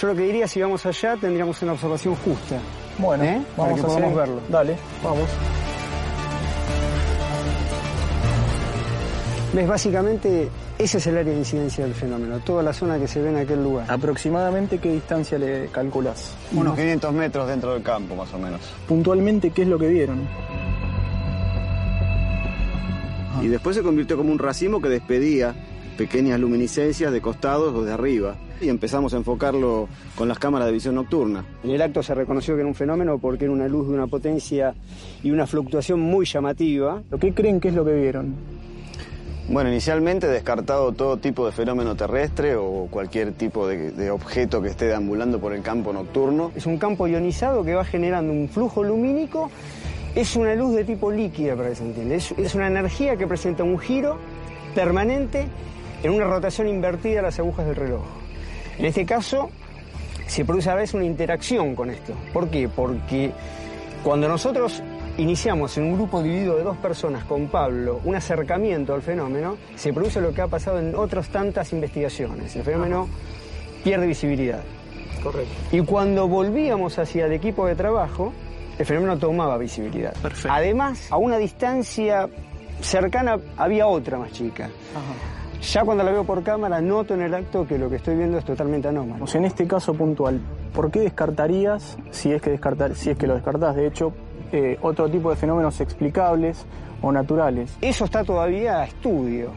Yo 0.00 0.08
lo 0.08 0.14
que 0.16 0.22
diría, 0.22 0.48
si 0.48 0.60
vamos 0.60 0.84
allá, 0.84 1.16
tendríamos 1.20 1.62
una 1.62 1.72
observación 1.72 2.16
justa. 2.16 2.58
Bueno, 2.98 3.22
¿Eh? 3.22 3.34
vamos 3.34 3.46
Para 3.56 3.74
que 3.74 3.80
a 3.80 3.84
podamos 3.84 4.04
hacer- 4.12 4.16
verlo. 4.16 4.40
Dale, 4.48 4.76
vamos. 5.04 5.28
¿Ves? 9.52 9.68
Básicamente, 9.68 10.48
ese 10.78 10.98
es 10.98 11.06
el 11.06 11.18
área 11.18 11.32
de 11.32 11.38
incidencia 11.38 11.84
del 11.84 11.94
fenómeno, 11.94 12.40
toda 12.40 12.62
la 12.64 12.72
zona 12.72 12.98
que 12.98 13.06
se 13.06 13.20
ve 13.20 13.28
en 13.28 13.36
aquel 13.36 13.62
lugar. 13.62 13.86
¿Aproximadamente 13.88 14.78
qué 14.78 14.90
distancia 14.92 15.38
le 15.38 15.66
calculas? 15.68 16.34
Unos 16.52 16.74
500 16.74 17.12
metros 17.12 17.46
dentro 17.46 17.74
del 17.74 17.82
campo, 17.84 18.16
más 18.16 18.32
o 18.34 18.38
menos. 18.38 18.60
Puntualmente, 18.88 19.50
¿qué 19.50 19.62
es 19.62 19.68
lo 19.68 19.78
que 19.78 19.86
vieron? 19.88 20.26
Y 23.42 23.46
después 23.48 23.76
se 23.76 23.82
convirtió 23.82 24.16
como 24.16 24.32
un 24.32 24.38
racimo 24.38 24.80
que 24.80 24.88
despedía 24.88 25.54
pequeñas 25.96 26.40
luminiscencias 26.40 27.12
de 27.12 27.20
costados 27.20 27.74
o 27.74 27.84
de 27.84 27.92
arriba. 27.92 28.36
Y 28.60 28.68
empezamos 28.68 29.12
a 29.14 29.16
enfocarlo 29.16 29.88
con 30.14 30.28
las 30.28 30.38
cámaras 30.38 30.66
de 30.66 30.72
visión 30.72 30.94
nocturna. 30.94 31.44
En 31.64 31.70
el 31.70 31.82
acto 31.82 32.02
se 32.02 32.14
reconoció 32.14 32.54
que 32.54 32.60
era 32.60 32.68
un 32.68 32.74
fenómeno 32.74 33.18
porque 33.18 33.44
era 33.44 33.52
una 33.52 33.68
luz 33.68 33.88
de 33.88 33.94
una 33.94 34.06
potencia 34.06 34.74
y 35.22 35.30
una 35.30 35.46
fluctuación 35.46 36.00
muy 36.00 36.26
llamativa. 36.26 37.02
¿Qué 37.20 37.34
creen 37.34 37.60
que 37.60 37.68
es 37.68 37.74
lo 37.74 37.84
que 37.84 37.92
vieron? 37.92 38.34
Bueno, 39.48 39.70
inicialmente 39.70 40.28
descartado 40.28 40.92
todo 40.92 41.16
tipo 41.16 41.44
de 41.44 41.52
fenómeno 41.52 41.96
terrestre 41.96 42.54
o 42.54 42.86
cualquier 42.88 43.32
tipo 43.32 43.66
de, 43.66 43.90
de, 43.90 44.10
objeto 44.10 44.62
que 44.62 44.68
esté 44.68 44.86
deambulando 44.86 45.40
por 45.40 45.52
el 45.52 45.62
campo 45.62 45.92
nocturno. 45.92 46.52
Es 46.54 46.64
un 46.64 46.78
campo 46.78 47.08
ionizado 47.08 47.64
que 47.64 47.74
va 47.74 47.84
generando 47.84 48.32
un 48.32 48.48
flujo 48.48 48.84
lumínico. 48.84 49.50
Es 50.14 50.36
una 50.36 50.54
luz 50.54 50.74
de 50.74 50.84
tipo 50.84 51.10
líquida, 51.10 51.56
para 51.56 51.70
que 51.70 51.74
se 51.74 51.84
entienda. 51.84 52.14
Es, 52.14 52.32
es 52.32 52.54
una 52.54 52.68
energía 52.68 53.16
que 53.16 53.26
presenta 53.26 53.64
un 53.64 53.78
giro 53.78 54.16
permanente 54.74 55.48
en 56.02 56.10
una 56.10 56.24
rotación 56.24 56.68
invertida 56.68 57.16
de 57.16 57.22
las 57.22 57.38
agujas 57.38 57.66
del 57.66 57.76
reloj. 57.76 58.02
En 58.78 58.86
este 58.86 59.04
caso, 59.06 59.50
se 60.26 60.44
produce 60.44 60.70
a 60.70 60.74
veces 60.74 60.94
una 60.94 61.04
interacción 61.04 61.74
con 61.74 61.90
esto. 61.90 62.14
¿Por 62.32 62.48
qué? 62.48 62.68
Porque 62.68 63.32
cuando 64.02 64.28
nosotros 64.28 64.82
iniciamos 65.18 65.76
en 65.76 65.84
un 65.84 65.94
grupo 65.94 66.22
dividido 66.22 66.56
de 66.56 66.64
dos 66.64 66.76
personas 66.78 67.24
con 67.24 67.48
Pablo 67.48 68.00
un 68.04 68.14
acercamiento 68.14 68.94
al 68.94 69.02
fenómeno, 69.02 69.56
se 69.76 69.92
produce 69.92 70.20
lo 70.20 70.32
que 70.32 70.40
ha 70.40 70.48
pasado 70.48 70.78
en 70.78 70.94
otras 70.94 71.28
tantas 71.28 71.72
investigaciones. 71.72 72.56
El 72.56 72.62
fenómeno 72.62 73.08
pierde 73.84 74.06
visibilidad. 74.06 74.62
Correcto. 75.22 75.52
Y 75.70 75.80
cuando 75.82 76.26
volvíamos 76.26 76.98
hacia 76.98 77.26
el 77.26 77.32
equipo 77.32 77.66
de 77.66 77.76
trabajo, 77.76 78.32
el 78.78 78.86
fenómeno 78.86 79.18
tomaba 79.18 79.58
visibilidad. 79.58 80.14
Perfecto. 80.14 80.48
Además, 80.50 81.06
a 81.10 81.18
una 81.18 81.36
distancia 81.36 82.28
cercana 82.80 83.38
había 83.56 83.86
otra 83.86 84.18
más 84.18 84.32
chica. 84.32 84.64
Ajá. 84.64 85.41
Ya 85.62 85.84
cuando 85.84 86.02
la 86.02 86.10
veo 86.10 86.24
por 86.24 86.42
cámara 86.42 86.80
noto 86.80 87.14
en 87.14 87.22
el 87.22 87.32
acto 87.32 87.64
que 87.64 87.78
lo 87.78 87.88
que 87.88 87.96
estoy 87.96 88.16
viendo 88.16 88.36
es 88.36 88.44
totalmente 88.44 88.88
anómalo. 88.88 89.28
Sea, 89.28 89.38
en 89.38 89.44
este 89.44 89.64
caso 89.64 89.94
puntual, 89.94 90.40
¿por 90.74 90.90
qué 90.90 91.00
descartarías, 91.00 91.96
si 92.10 92.32
es 92.32 92.42
que, 92.42 92.50
descartar, 92.50 92.96
si 92.96 93.10
es 93.10 93.16
que 93.16 93.28
lo 93.28 93.34
descartás, 93.34 93.76
de 93.76 93.86
hecho, 93.86 94.12
eh, 94.50 94.76
otro 94.82 95.08
tipo 95.08 95.30
de 95.30 95.36
fenómenos 95.36 95.80
explicables 95.80 96.66
o 97.00 97.12
naturales? 97.12 97.76
Eso 97.80 98.04
está 98.04 98.24
todavía 98.24 98.80
a 98.80 98.86
estudio. 98.86 99.50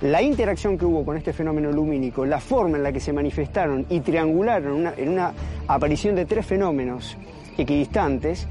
La 0.00 0.22
interacción 0.22 0.78
que 0.78 0.84
hubo 0.84 1.04
con 1.04 1.16
este 1.16 1.32
fenómeno 1.32 1.72
lumínico, 1.72 2.24
la 2.24 2.38
forma 2.38 2.76
en 2.76 2.84
la 2.84 2.92
que 2.92 3.00
se 3.00 3.12
manifestaron 3.12 3.84
y 3.88 3.98
triangularon 3.98 4.72
una, 4.72 4.94
en 4.96 5.08
una 5.08 5.32
aparición 5.66 6.14
de 6.14 6.24
tres 6.24 6.46
fenómenos 6.46 7.16
equidistantes, 7.58 8.46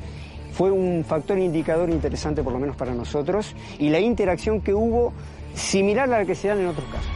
fue 0.51 0.71
un 0.71 1.05
factor 1.05 1.37
indicador 1.37 1.89
interesante 1.89 2.43
por 2.43 2.51
lo 2.51 2.59
menos 2.59 2.75
para 2.75 2.93
nosotros 2.93 3.55
y 3.79 3.89
la 3.89 3.99
interacción 3.99 4.59
que 4.59 4.73
hubo 4.73 5.13
similar 5.57 6.11
a 6.13 6.19
la 6.19 6.25
que 6.25 6.35
se 6.35 6.47
dan 6.47 6.59
en 6.59 6.67
otros 6.67 6.85
casos. 6.91 7.11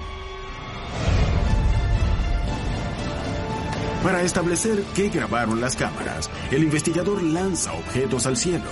Para 4.03 4.23
establecer 4.23 4.83
qué 4.95 5.09
grabaron 5.09 5.61
las 5.61 5.75
cámaras, 5.75 6.29
el 6.49 6.63
investigador 6.63 7.21
lanza 7.21 7.73
objetos 7.73 8.25
al 8.25 8.35
cielo. 8.35 8.65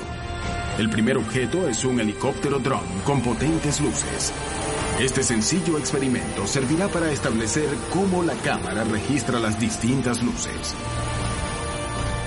El 0.80 0.90
primer 0.90 1.18
objeto 1.18 1.70
es 1.70 1.84
un 1.86 2.00
helicóptero 2.00 2.58
dron 2.58 2.86
con 3.04 3.22
potentes 3.22 3.80
luces. 3.80 4.34
Este 5.00 5.22
sencillo 5.22 5.78
experimento 5.78 6.48
servirá 6.48 6.88
para 6.88 7.12
establecer 7.12 7.70
cómo 7.94 8.24
la 8.24 8.34
cámara 8.36 8.84
registra 8.86 9.40
las 9.40 9.60
distintas 9.60 10.24
luces. 10.24 10.76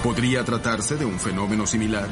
¿Podría 0.05 0.45
tratarse 0.45 0.97
de 0.97 1.05
un 1.05 1.19
fenómeno 1.19 1.67
similar? 1.67 2.09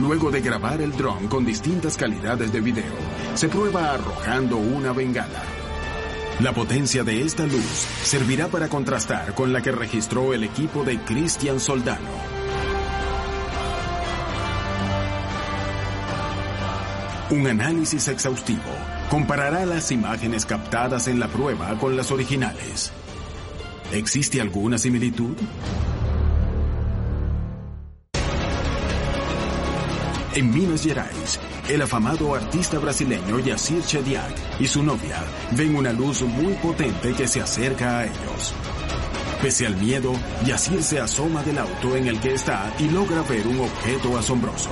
Luego 0.00 0.30
de 0.30 0.40
grabar 0.40 0.80
el 0.80 0.92
dron 0.92 1.28
con 1.28 1.44
distintas 1.44 1.96
calidades 1.96 2.52
de 2.52 2.60
video, 2.60 2.94
se 3.34 3.48
prueba 3.48 3.92
arrojando 3.92 4.56
una 4.56 4.92
bengala. 4.92 5.42
La 6.40 6.52
potencia 6.52 7.04
de 7.04 7.22
esta 7.22 7.46
luz 7.46 7.86
servirá 8.02 8.48
para 8.48 8.68
contrastar 8.68 9.34
con 9.34 9.52
la 9.52 9.62
que 9.62 9.70
registró 9.70 10.34
el 10.34 10.42
equipo 10.42 10.82
de 10.82 10.98
Cristian 10.98 11.60
Soldano. 11.60 12.10
Un 17.30 17.46
análisis 17.46 18.08
exhaustivo 18.08 18.60
comparará 19.08 19.64
las 19.64 19.92
imágenes 19.92 20.44
captadas 20.44 21.06
en 21.06 21.20
la 21.20 21.28
prueba 21.28 21.78
con 21.78 21.96
las 21.96 22.10
originales. 22.10 22.90
¿Existe 23.92 24.40
alguna 24.40 24.76
similitud? 24.76 25.36
En 30.36 30.52
Minas 30.52 30.82
Gerais, 30.82 31.38
el 31.68 31.80
afamado 31.82 32.34
artista 32.34 32.80
brasileño 32.80 33.38
Yacir 33.38 33.84
Chediak 33.84 34.34
y 34.58 34.66
su 34.66 34.82
novia 34.82 35.22
ven 35.52 35.76
una 35.76 35.92
luz 35.92 36.22
muy 36.22 36.54
potente 36.54 37.12
que 37.12 37.28
se 37.28 37.40
acerca 37.40 38.00
a 38.00 38.04
ellos. 38.06 38.52
Pese 39.40 39.64
al 39.66 39.76
miedo, 39.76 40.12
Yacir 40.44 40.82
se 40.82 40.98
asoma 40.98 41.44
del 41.44 41.58
auto 41.58 41.94
en 41.94 42.08
el 42.08 42.18
que 42.18 42.34
está 42.34 42.74
y 42.80 42.88
logra 42.88 43.22
ver 43.22 43.46
un 43.46 43.60
objeto 43.60 44.18
asombroso. 44.18 44.70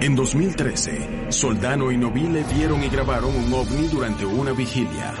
En 0.00 0.14
2013, 0.14 1.32
Soldano 1.32 1.90
y 1.90 1.96
Nobile 1.96 2.44
vieron 2.54 2.84
y 2.84 2.88
grabaron 2.88 3.34
un 3.34 3.52
ovni 3.52 3.88
durante 3.88 4.24
una 4.24 4.52
vigilia. 4.52 5.12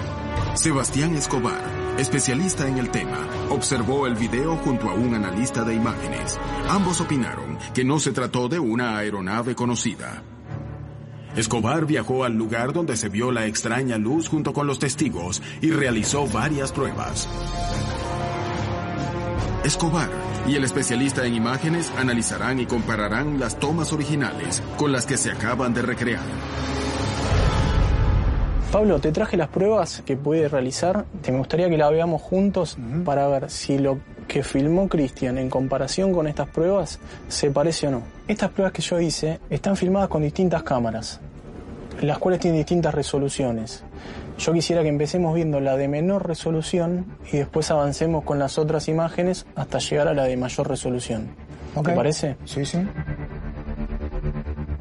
Sebastián 0.54 1.16
Escobar, 1.16 1.77
especialista 1.98 2.68
en 2.68 2.78
el 2.78 2.90
tema, 2.90 3.26
observó 3.50 4.06
el 4.06 4.14
video 4.14 4.56
junto 4.56 4.88
a 4.88 4.94
un 4.94 5.14
analista 5.14 5.64
de 5.64 5.74
imágenes. 5.74 6.38
Ambos 6.68 7.00
opinaron 7.00 7.58
que 7.74 7.84
no 7.84 7.98
se 7.98 8.12
trató 8.12 8.48
de 8.48 8.58
una 8.58 8.96
aeronave 8.96 9.54
conocida. 9.54 10.22
Escobar 11.36 11.86
viajó 11.86 12.24
al 12.24 12.34
lugar 12.34 12.72
donde 12.72 12.96
se 12.96 13.08
vio 13.08 13.32
la 13.32 13.46
extraña 13.46 13.98
luz 13.98 14.28
junto 14.28 14.52
con 14.52 14.66
los 14.66 14.78
testigos 14.78 15.42
y 15.60 15.70
realizó 15.70 16.26
varias 16.26 16.72
pruebas. 16.72 17.28
Escobar 19.64 20.10
y 20.46 20.54
el 20.54 20.64
especialista 20.64 21.26
en 21.26 21.34
imágenes 21.34 21.92
analizarán 21.96 22.60
y 22.60 22.66
compararán 22.66 23.38
las 23.38 23.58
tomas 23.58 23.92
originales 23.92 24.62
con 24.76 24.92
las 24.92 25.04
que 25.04 25.16
se 25.16 25.30
acaban 25.30 25.74
de 25.74 25.82
recrear. 25.82 26.24
Pablo, 28.72 29.00
te 29.00 29.12
traje 29.12 29.38
las 29.38 29.48
pruebas 29.48 30.02
que 30.04 30.14
puede 30.16 30.46
realizar. 30.46 31.06
Te 31.22 31.32
me 31.32 31.38
gustaría 31.38 31.70
que 31.70 31.78
las 31.78 31.90
veamos 31.90 32.20
juntos 32.20 32.76
para 33.02 33.26
ver 33.26 33.50
si 33.50 33.78
lo 33.78 33.98
que 34.26 34.42
filmó 34.42 34.88
Cristian 34.90 35.38
en 35.38 35.48
comparación 35.48 36.12
con 36.12 36.26
estas 36.28 36.48
pruebas 36.50 37.00
se 37.28 37.50
parece 37.50 37.88
o 37.88 37.92
no. 37.92 38.02
Estas 38.28 38.50
pruebas 38.50 38.74
que 38.74 38.82
yo 38.82 39.00
hice 39.00 39.40
están 39.48 39.74
filmadas 39.74 40.10
con 40.10 40.20
distintas 40.20 40.62
cámaras, 40.64 41.18
las 42.02 42.18
cuales 42.18 42.40
tienen 42.40 42.60
distintas 42.60 42.94
resoluciones. 42.94 43.84
Yo 44.38 44.52
quisiera 44.52 44.82
que 44.82 44.88
empecemos 44.88 45.34
viendo 45.34 45.60
la 45.60 45.76
de 45.78 45.88
menor 45.88 46.28
resolución 46.28 47.06
y 47.32 47.38
después 47.38 47.70
avancemos 47.70 48.22
con 48.22 48.38
las 48.38 48.58
otras 48.58 48.86
imágenes 48.88 49.46
hasta 49.56 49.78
llegar 49.78 50.08
a 50.08 50.14
la 50.14 50.24
de 50.24 50.36
mayor 50.36 50.68
resolución. 50.68 51.28
Okay. 51.74 51.92
¿Te 51.92 51.96
parece? 51.96 52.36
Sí, 52.44 52.66
sí. 52.66 52.78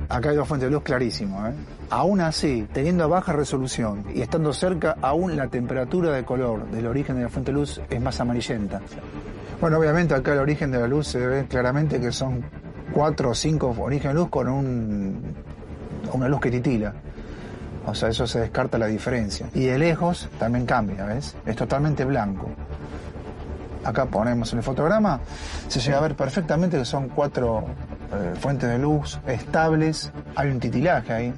Acá 0.10 0.30
hay 0.30 0.38
dos 0.38 0.48
fuentes 0.48 0.70
de 0.70 0.74
luz 0.74 0.84
clarísimo. 0.84 1.46
¿eh? 1.46 1.52
Aún 1.90 2.22
así, 2.22 2.68
teniendo 2.72 3.08
baja 3.10 3.34
resolución 3.34 4.06
y 4.14 4.22
estando 4.22 4.54
cerca, 4.54 4.98
aún 5.02 5.36
la 5.36 5.48
temperatura 5.48 6.12
de 6.12 6.24
color 6.24 6.70
del 6.72 6.88
origen 6.88 7.18
de 7.18 7.24
la 7.24 7.30
fuente 7.30 7.52
de 7.52 7.58
luz 7.58 7.82
es 7.90 8.02
más 8.02 8.20
amarillenta. 8.20 8.82
Bueno, 9.60 9.80
obviamente 9.80 10.14
acá 10.14 10.34
el 10.34 10.40
origen 10.40 10.72
de 10.72 10.80
la 10.80 10.88
luz 10.88 11.08
se 11.08 11.26
ve 11.26 11.46
claramente 11.48 12.00
que 12.00 12.12
son 12.12 12.44
cuatro 12.92 13.32
o 13.32 13.36
cinco 13.36 13.76
orígenes 13.78 14.16
de 14.16 14.20
luz 14.22 14.30
con 14.30 14.48
un, 14.48 15.36
una 16.14 16.30
luz 16.30 16.40
que 16.40 16.52
titila. 16.52 16.94
O 17.86 17.96
sea, 17.96 18.10
eso 18.10 18.28
se 18.28 18.40
descarta 18.40 18.78
la 18.78 18.88
diferencia. 18.88 19.50
Y 19.54 19.66
de 19.66 19.78
lejos 19.78 20.30
también 20.40 20.66
cambia, 20.66 21.06
¿ves? 21.06 21.36
Es 21.46 21.56
totalmente 21.56 22.06
blanco. 22.06 22.50
Acá 23.84 24.06
ponemos 24.06 24.52
el 24.54 24.62
fotograma, 24.62 25.22
se 25.70 25.80
llega 25.80 25.98
a 25.98 26.02
ver 26.02 26.16
perfectamente 26.16 26.78
que 26.78 26.84
son 26.84 27.08
cuatro 27.08 27.66
eh, 28.12 28.34
fuentes 28.40 28.70
de 28.70 28.78
luz 28.78 29.20
estables. 29.28 30.12
Hay 30.36 30.50
un 30.50 30.60
titilaje 30.60 31.14
ahí. 31.14 31.34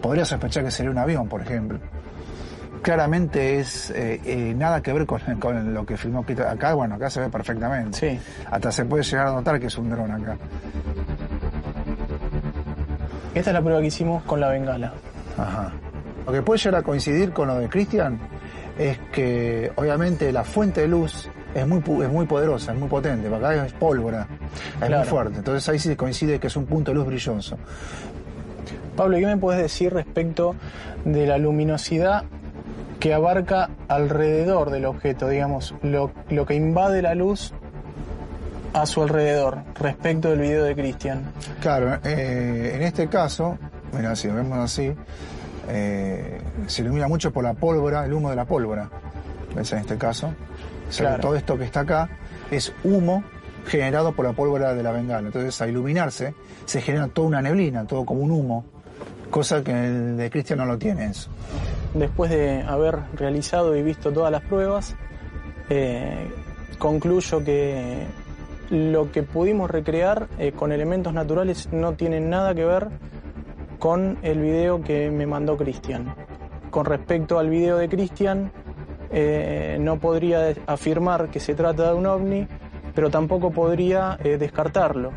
Podría 0.00 0.24
sospechar 0.24 0.64
que 0.64 0.70
sería 0.70 0.90
un 0.90 0.98
avión, 0.98 1.28
por 1.28 1.42
ejemplo. 1.42 1.78
Claramente 2.82 3.58
es 3.58 3.90
eh, 3.90 4.20
eh, 4.24 4.54
nada 4.56 4.80
que 4.80 4.92
ver 4.92 5.04
con, 5.04 5.20
con, 5.40 5.74
lo 5.74 5.84
que 5.84 5.96
filmó 5.96 6.24
acá. 6.48 6.74
Bueno, 6.74 6.94
acá 6.94 7.10
se 7.10 7.20
ve 7.20 7.28
perfectamente. 7.28 7.98
Sí. 7.98 8.20
Hasta 8.50 8.72
se 8.72 8.84
puede 8.84 9.02
llegar 9.02 9.26
a 9.28 9.32
notar 9.32 9.60
que 9.60 9.66
es 9.66 9.78
un 9.78 9.90
dron 9.90 10.10
acá. 10.10 10.36
Esta 13.34 13.50
es 13.50 13.54
la 13.54 13.62
prueba 13.62 13.80
que 13.80 13.86
hicimos 13.86 14.22
con 14.24 14.40
la 14.40 14.48
bengala. 14.48 14.94
Ajá. 15.36 15.72
Lo 16.26 16.32
que 16.32 16.42
puede 16.42 16.58
llegar 16.58 16.80
a 16.80 16.82
coincidir 16.82 17.32
con 17.32 17.48
lo 17.48 17.58
de 17.58 17.68
Cristian 17.68 18.18
es 18.78 18.98
que 19.12 19.72
obviamente 19.76 20.32
la 20.32 20.44
fuente 20.44 20.82
de 20.82 20.88
luz 20.88 21.28
es 21.60 21.66
muy, 21.66 21.78
es 21.78 22.10
muy 22.10 22.26
poderosa, 22.26 22.72
es 22.72 22.78
muy 22.78 22.88
potente, 22.88 23.28
porque 23.28 23.46
acá 23.46 23.66
es 23.66 23.72
pólvora, 23.72 24.26
es 24.80 24.86
claro. 24.86 24.98
muy 24.98 25.06
fuerte. 25.06 25.38
Entonces 25.38 25.68
ahí 25.68 25.78
sí 25.78 25.94
coincide 25.96 26.38
que 26.38 26.46
es 26.48 26.56
un 26.56 26.66
punto 26.66 26.90
de 26.90 26.96
luz 26.96 27.06
brilloso. 27.06 27.56
Pablo, 28.96 29.16
¿qué 29.18 29.26
me 29.26 29.36
puedes 29.36 29.62
decir 29.62 29.92
respecto 29.92 30.54
de 31.04 31.26
la 31.26 31.38
luminosidad 31.38 32.24
que 32.98 33.14
abarca 33.14 33.70
alrededor 33.86 34.70
del 34.70 34.86
objeto, 34.86 35.28
digamos, 35.28 35.74
lo, 35.82 36.10
lo 36.30 36.46
que 36.46 36.54
invade 36.54 37.00
la 37.02 37.14
luz 37.14 37.52
a 38.72 38.86
su 38.86 39.02
alrededor 39.02 39.58
respecto 39.78 40.30
del 40.30 40.40
video 40.40 40.64
de 40.64 40.74
Cristian? 40.74 41.32
Claro, 41.60 41.98
eh, 42.04 42.72
en 42.74 42.82
este 42.82 43.08
caso, 43.08 43.56
mira, 43.96 44.16
si 44.16 44.28
lo 44.28 44.34
vemos 44.34 44.58
así, 44.58 44.92
eh, 45.68 46.40
se 46.66 46.82
ilumina 46.82 47.08
mucho 47.08 47.32
por 47.32 47.44
la 47.44 47.54
pólvora, 47.54 48.04
el 48.04 48.12
humo 48.12 48.30
de 48.30 48.36
la 48.36 48.44
pólvora. 48.46 48.90
¿Ves 49.54 49.72
en 49.72 49.78
este 49.78 49.96
caso? 49.96 50.34
O 50.88 50.92
sea, 50.92 51.08
Claro. 51.08 51.22
Todo 51.22 51.36
esto 51.36 51.58
que 51.58 51.64
está 51.64 51.80
acá 51.80 52.08
es 52.50 52.72
humo 52.84 53.22
generado 53.66 54.12
por 54.12 54.24
la 54.24 54.32
pólvora 54.32 54.74
de 54.74 54.82
la 54.82 54.92
bengala. 54.92 55.26
Entonces, 55.26 55.60
al 55.60 55.70
iluminarse, 55.70 56.34
se 56.64 56.80
genera 56.80 57.08
toda 57.08 57.28
una 57.28 57.42
neblina, 57.42 57.86
todo 57.86 58.04
como 58.04 58.22
un 58.22 58.30
humo. 58.30 58.64
Cosa 59.30 59.62
que 59.62 59.72
el 59.72 60.16
de 60.16 60.30
Cristian 60.30 60.58
no 60.58 60.64
lo 60.64 60.78
tiene 60.78 61.06
eso. 61.06 61.30
Después 61.94 62.30
de 62.30 62.62
haber 62.62 62.98
realizado 63.14 63.76
y 63.76 63.82
visto 63.82 64.10
todas 64.10 64.32
las 64.32 64.42
pruebas, 64.42 64.96
eh, 65.68 66.28
concluyo 66.78 67.44
que 67.44 68.06
lo 68.70 69.10
que 69.12 69.22
pudimos 69.22 69.70
recrear 69.70 70.28
eh, 70.38 70.52
con 70.52 70.72
elementos 70.72 71.12
naturales 71.12 71.68
no 71.72 71.94
tiene 71.94 72.20
nada 72.20 72.54
que 72.54 72.64
ver 72.64 72.88
con 73.78 74.18
el 74.22 74.40
video 74.40 74.82
que 74.82 75.10
me 75.10 75.26
mandó 75.26 75.56
Cristian. 75.56 76.14
Con 76.70 76.84
respecto 76.84 77.38
al 77.38 77.48
video 77.48 77.76
de 77.76 77.88
Cristian, 77.88 78.50
eh, 79.10 79.76
no 79.80 79.98
podría 79.98 80.54
afirmar 80.66 81.30
que 81.30 81.40
se 81.40 81.54
trata 81.54 81.90
de 81.90 81.94
un 81.94 82.06
ovni, 82.06 82.46
pero 82.94 83.10
tampoco 83.10 83.50
podría 83.50 84.18
eh, 84.22 84.38
descartarlo. 84.38 85.12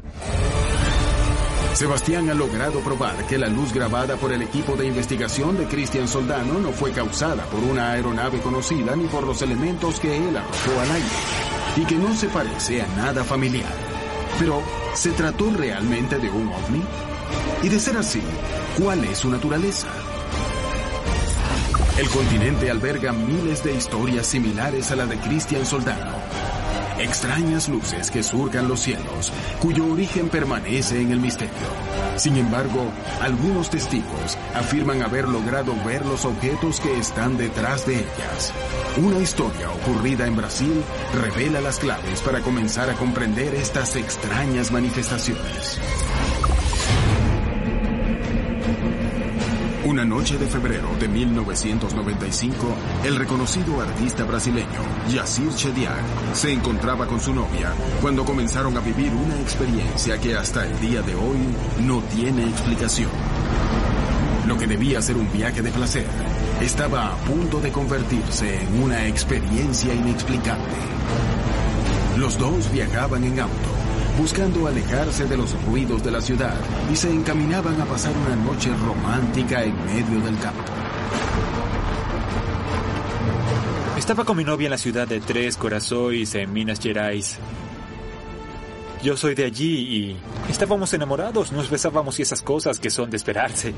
Sebastián 1.73 2.29
ha 2.29 2.33
logrado 2.33 2.79
probar 2.81 3.15
que 3.27 3.37
la 3.37 3.47
luz 3.47 3.73
grabada 3.73 4.15
por 4.17 4.31
el 4.33 4.41
equipo 4.41 4.75
de 4.75 4.85
investigación 4.85 5.57
de 5.57 5.65
Cristian 5.65 6.07
Soldano 6.07 6.59
no 6.59 6.71
fue 6.71 6.91
causada 6.91 7.43
por 7.45 7.63
una 7.63 7.93
aeronave 7.93 8.39
conocida 8.39 8.95
ni 8.95 9.05
por 9.05 9.25
los 9.25 9.41
elementos 9.41 9.99
que 9.99 10.15
él 10.15 10.35
arrojó 10.35 10.79
al 10.79 10.91
aire, 10.91 11.07
y 11.77 11.85
que 11.85 11.95
no 11.95 12.13
se 12.13 12.27
parece 12.27 12.81
a 12.81 12.87
nada 12.97 13.23
familiar. 13.23 13.71
Pero, 14.37 14.61
¿se 14.93 15.11
trató 15.11 15.49
realmente 15.49 16.19
de 16.19 16.29
un 16.29 16.49
ovni? 16.49 16.83
Y 17.63 17.69
de 17.69 17.79
ser 17.79 17.97
así, 17.97 18.21
¿cuál 18.77 19.03
es 19.05 19.19
su 19.19 19.29
naturaleza? 19.29 19.87
El 22.01 22.09
continente 22.09 22.71
alberga 22.71 23.13
miles 23.13 23.63
de 23.63 23.75
historias 23.75 24.25
similares 24.25 24.89
a 24.89 24.95
la 24.95 25.05
de 25.05 25.17
Cristian 25.17 25.67
Soldano. 25.67 26.17
Extrañas 26.97 27.69
luces 27.69 28.09
que 28.09 28.23
surcan 28.23 28.67
los 28.67 28.79
cielos, 28.79 29.31
cuyo 29.59 29.85
origen 29.85 30.27
permanece 30.27 30.99
en 30.99 31.11
el 31.11 31.19
misterio. 31.19 31.53
Sin 32.15 32.37
embargo, 32.37 32.91
algunos 33.21 33.69
testigos 33.69 34.35
afirman 34.55 35.03
haber 35.03 35.27
logrado 35.27 35.75
ver 35.85 36.03
los 36.07 36.25
objetos 36.25 36.79
que 36.79 36.97
están 36.97 37.37
detrás 37.37 37.85
de 37.85 37.97
ellas. 37.97 38.51
Una 38.97 39.19
historia 39.19 39.69
ocurrida 39.69 40.25
en 40.25 40.35
Brasil 40.35 40.83
revela 41.13 41.61
las 41.61 41.77
claves 41.77 42.21
para 42.21 42.41
comenzar 42.41 42.89
a 42.89 42.95
comprender 42.95 43.53
estas 43.53 43.95
extrañas 43.95 44.71
manifestaciones. 44.71 45.79
Noche 50.11 50.37
de 50.37 50.45
febrero 50.45 50.89
de 50.99 51.07
1995, 51.07 52.75
el 53.05 53.15
reconocido 53.15 53.79
artista 53.79 54.25
brasileño 54.25 54.81
Yacir 55.09 55.53
Chediak 55.55 56.03
se 56.33 56.51
encontraba 56.51 57.07
con 57.07 57.21
su 57.21 57.33
novia 57.33 57.73
cuando 58.01 58.25
comenzaron 58.25 58.75
a 58.75 58.81
vivir 58.81 59.13
una 59.13 59.39
experiencia 59.39 60.19
que 60.19 60.35
hasta 60.35 60.67
el 60.67 60.77
día 60.81 61.01
de 61.01 61.15
hoy 61.15 61.39
no 61.87 62.01
tiene 62.13 62.43
explicación. 62.43 63.09
Lo 64.45 64.57
que 64.57 64.67
debía 64.67 65.01
ser 65.01 65.15
un 65.15 65.31
viaje 65.31 65.61
de 65.61 65.71
placer 65.71 66.07
estaba 66.59 67.13
a 67.13 67.15
punto 67.15 67.61
de 67.61 67.71
convertirse 67.71 68.63
en 68.63 68.83
una 68.83 69.07
experiencia 69.07 69.93
inexplicable. 69.93 70.75
Los 72.17 72.37
dos 72.37 72.69
viajaban 72.69 73.23
en 73.23 73.39
auto, 73.39 73.70
buscando 74.17 74.67
alejarse 74.67 75.25
de 75.25 75.37
los 75.37 75.53
ruidos 75.65 76.03
de 76.03 76.11
la 76.11 76.21
ciudad 76.21 76.55
y 76.91 76.95
se 76.95 77.09
encaminaban 77.11 77.79
a 77.79 77.85
pasar 77.85 78.13
una 78.17 78.35
noche 78.35 78.69
romántica 78.75 79.63
en 79.63 79.75
medio 79.85 80.19
del 80.21 80.37
campo. 80.39 80.63
Estaba 83.97 84.25
con 84.25 84.37
mi 84.37 84.43
novia 84.43 84.65
en 84.65 84.71
la 84.71 84.77
ciudad 84.77 85.07
de 85.07 85.19
Tres 85.19 85.57
Corazones, 85.57 86.33
en 86.35 86.51
Minas 86.51 86.79
Gerais. 86.79 87.37
Yo 89.03 89.17
soy 89.17 89.35
de 89.35 89.45
allí 89.45 89.67
y 89.67 90.17
estábamos 90.49 90.93
enamorados, 90.93 91.51
nos 91.51 91.69
besábamos 91.69 92.19
y 92.19 92.23
esas 92.23 92.41
cosas 92.41 92.79
que 92.79 92.89
son 92.89 93.09
de 93.09 93.17
esperarse. 93.17 93.73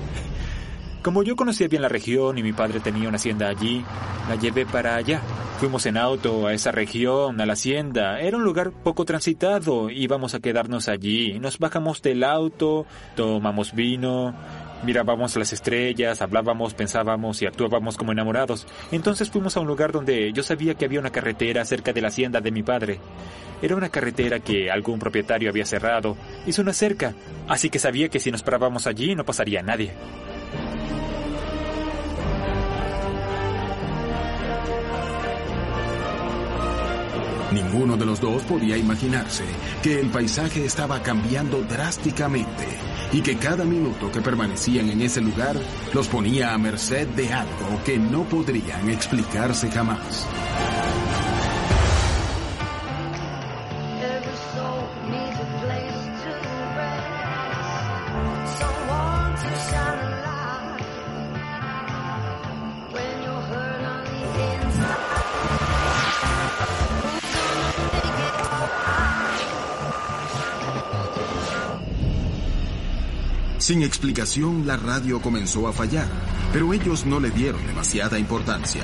Como 1.01 1.23
yo 1.23 1.35
conocía 1.35 1.67
bien 1.67 1.81
la 1.81 1.89
región 1.89 2.37
y 2.37 2.43
mi 2.43 2.53
padre 2.53 2.79
tenía 2.79 3.09
una 3.09 3.17
hacienda 3.17 3.49
allí, 3.49 3.83
la 4.29 4.35
llevé 4.35 4.65
para 4.65 4.95
allá. 4.95 5.21
Fuimos 5.63 5.86
en 5.86 5.95
auto 5.95 6.45
a 6.45 6.54
esa 6.54 6.73
región, 6.73 7.39
a 7.39 7.45
la 7.45 7.54
hacienda. 7.54 8.19
Era 8.19 8.36
un 8.36 8.43
lugar 8.43 8.71
poco 8.71 9.06
transitado. 9.06 9.89
Íbamos 9.89 10.36
a 10.36 10.41
quedarnos 10.41 10.89
allí. 10.89 11.39
Nos 11.39 11.58
bajamos 11.58 12.02
del 12.02 12.26
auto, 12.26 12.86
tomamos 13.15 13.71
vino, 13.71 14.36
mirábamos 14.84 15.38
las 15.38 15.54
estrellas, 15.54 16.21
hablábamos, 16.21 16.73
pensábamos 16.73 17.41
y 17.41 17.45
actuábamos 17.45 17.95
como 17.95 18.12
enamorados. 18.12 18.67
Entonces 18.91 19.32
fuimos 19.32 19.56
a 19.56 19.62
un 19.62 19.67
lugar 19.67 19.93
donde 19.93 20.34
yo 20.34 20.43
sabía 20.43 20.76
que 20.76 20.84
había 20.84 20.99
una 20.99 21.12
carretera 21.12 21.63
cerca 21.63 21.93
de 21.93 22.02
la 22.02 22.10
hacienda 22.10 22.41
de 22.41 22.52
mi 22.52 22.62
padre. 22.62 22.99
Era 23.62 23.78
una 23.78 23.88
carretera 23.88 24.41
que 24.41 24.69
algún 24.69 24.99
propietario 24.99 25.49
había 25.49 25.65
cerrado. 25.65 26.17
Hizo 26.45 26.62
una 26.62 26.73
cerca, 26.73 27.13
así 27.47 27.69
que 27.69 27.80
sabía 27.80 28.10
que 28.10 28.19
si 28.19 28.32
nos 28.32 28.43
parábamos 28.43 28.86
allí 28.86 29.15
no 29.15 29.23
pasaría 29.23 29.63
nadie. 29.63 29.93
Ninguno 37.53 37.97
de 37.97 38.05
los 38.05 38.19
dos 38.19 38.41
podía 38.43 38.75
imaginarse 38.77 39.43
que 39.83 39.99
el 39.99 40.09
paisaje 40.09 40.65
estaba 40.65 41.03
cambiando 41.03 41.61
drásticamente 41.61 42.65
y 43.11 43.21
que 43.21 43.37
cada 43.37 43.63
minuto 43.63 44.11
que 44.11 44.21
permanecían 44.21 44.89
en 44.89 45.01
ese 45.01 45.21
lugar 45.21 45.55
los 45.93 46.07
ponía 46.07 46.53
a 46.53 46.57
merced 46.57 47.07
de 47.09 47.31
algo 47.31 47.79
que 47.85 47.99
no 47.99 48.23
podrían 48.23 48.89
explicarse 48.89 49.69
jamás. 49.69 50.27
Sin 73.63 73.82
explicación, 73.82 74.67
la 74.67 74.76
radio 74.76 75.21
comenzó 75.21 75.69
a 75.69 75.71
fallar, 75.71 76.06
pero 76.52 76.73
ellos 76.73 77.06
no 77.06 77.21
le 77.21 77.32
dieron 77.32 77.65
demasiada 77.65 78.19
importancia. 78.19 78.84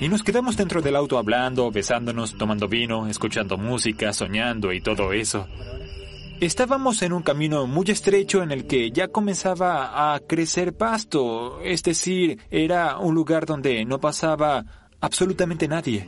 Y 0.00 0.08
nos 0.08 0.24
quedamos 0.24 0.56
dentro 0.56 0.82
del 0.82 0.96
auto 0.96 1.16
hablando, 1.16 1.70
besándonos, 1.70 2.36
tomando 2.36 2.66
vino, 2.66 3.06
escuchando 3.06 3.56
música, 3.56 4.12
soñando 4.12 4.72
y 4.72 4.80
todo 4.80 5.12
eso. 5.12 5.46
Estábamos 6.40 7.00
en 7.00 7.14
un 7.14 7.22
camino 7.22 7.66
muy 7.66 7.86
estrecho 7.88 8.42
en 8.42 8.52
el 8.52 8.66
que 8.66 8.90
ya 8.90 9.08
comenzaba 9.08 10.12
a 10.14 10.20
crecer 10.20 10.74
pasto, 10.74 11.62
es 11.62 11.82
decir, 11.82 12.38
era 12.50 12.98
un 12.98 13.14
lugar 13.14 13.46
donde 13.46 13.86
no 13.86 13.98
pasaba 13.98 14.90
absolutamente 15.00 15.66
nadie. 15.66 16.06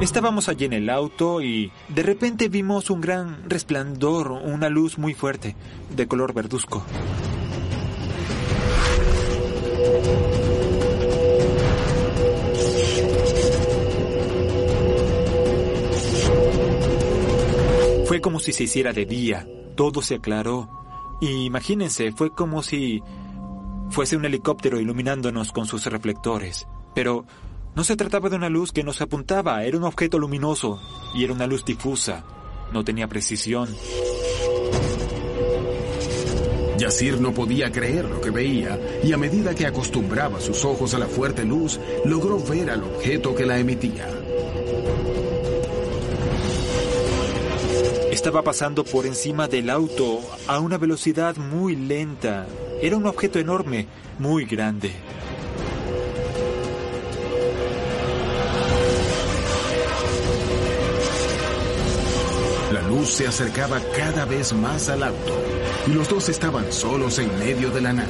Estábamos 0.00 0.48
allí 0.48 0.64
en 0.64 0.72
el 0.72 0.88
auto 0.88 1.42
y 1.42 1.70
de 1.88 2.02
repente 2.02 2.48
vimos 2.48 2.88
un 2.88 3.02
gran 3.02 3.50
resplandor, 3.50 4.30
una 4.30 4.70
luz 4.70 4.96
muy 4.96 5.12
fuerte, 5.12 5.56
de 5.90 6.06
color 6.06 6.32
verduzco. 6.32 6.86
Fue 18.16 18.22
como 18.22 18.40
si 18.40 18.54
se 18.54 18.64
hiciera 18.64 18.94
de 18.94 19.04
día, 19.04 19.46
todo 19.74 20.00
se 20.00 20.14
aclaró. 20.14 20.70
Y 21.20 21.44
imagínense, 21.44 22.12
fue 22.12 22.30
como 22.30 22.62
si 22.62 23.02
fuese 23.90 24.16
un 24.16 24.24
helicóptero 24.24 24.80
iluminándonos 24.80 25.52
con 25.52 25.66
sus 25.66 25.84
reflectores. 25.84 26.66
Pero 26.94 27.26
no 27.74 27.84
se 27.84 27.94
trataba 27.94 28.30
de 28.30 28.36
una 28.36 28.48
luz 28.48 28.72
que 28.72 28.84
nos 28.84 29.02
apuntaba, 29.02 29.62
era 29.64 29.76
un 29.76 29.84
objeto 29.84 30.18
luminoso 30.18 30.80
y 31.14 31.24
era 31.24 31.34
una 31.34 31.46
luz 31.46 31.62
difusa. 31.66 32.24
No 32.72 32.84
tenía 32.84 33.06
precisión. 33.06 33.68
Yacir 36.78 37.20
no 37.20 37.34
podía 37.34 37.70
creer 37.70 38.06
lo 38.06 38.22
que 38.22 38.30
veía 38.30 38.80
y 39.04 39.12
a 39.12 39.18
medida 39.18 39.54
que 39.54 39.66
acostumbraba 39.66 40.40
sus 40.40 40.64
ojos 40.64 40.94
a 40.94 40.98
la 40.98 41.06
fuerte 41.06 41.44
luz, 41.44 41.78
logró 42.06 42.38
ver 42.38 42.70
al 42.70 42.82
objeto 42.82 43.34
que 43.34 43.44
la 43.44 43.58
emitía. 43.58 44.08
Estaba 48.16 48.40
pasando 48.40 48.82
por 48.82 49.04
encima 49.04 49.46
del 49.46 49.68
auto 49.68 50.20
a 50.48 50.58
una 50.58 50.78
velocidad 50.78 51.36
muy 51.36 51.76
lenta. 51.76 52.46
Era 52.80 52.96
un 52.96 53.04
objeto 53.04 53.38
enorme, 53.38 53.86
muy 54.18 54.46
grande. 54.46 54.90
La 62.72 62.80
luz 62.88 63.10
se 63.10 63.26
acercaba 63.26 63.80
cada 63.94 64.24
vez 64.24 64.54
más 64.54 64.88
al 64.88 65.02
auto 65.02 65.34
y 65.86 65.90
los 65.90 66.08
dos 66.08 66.30
estaban 66.30 66.72
solos 66.72 67.18
en 67.18 67.38
medio 67.38 67.70
de 67.70 67.82
la 67.82 67.92
nada, 67.92 68.08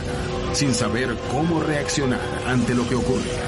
sin 0.52 0.72
saber 0.72 1.16
cómo 1.32 1.60
reaccionar 1.60 2.20
ante 2.46 2.76
lo 2.76 2.88
que 2.88 2.94
ocurría. 2.94 3.45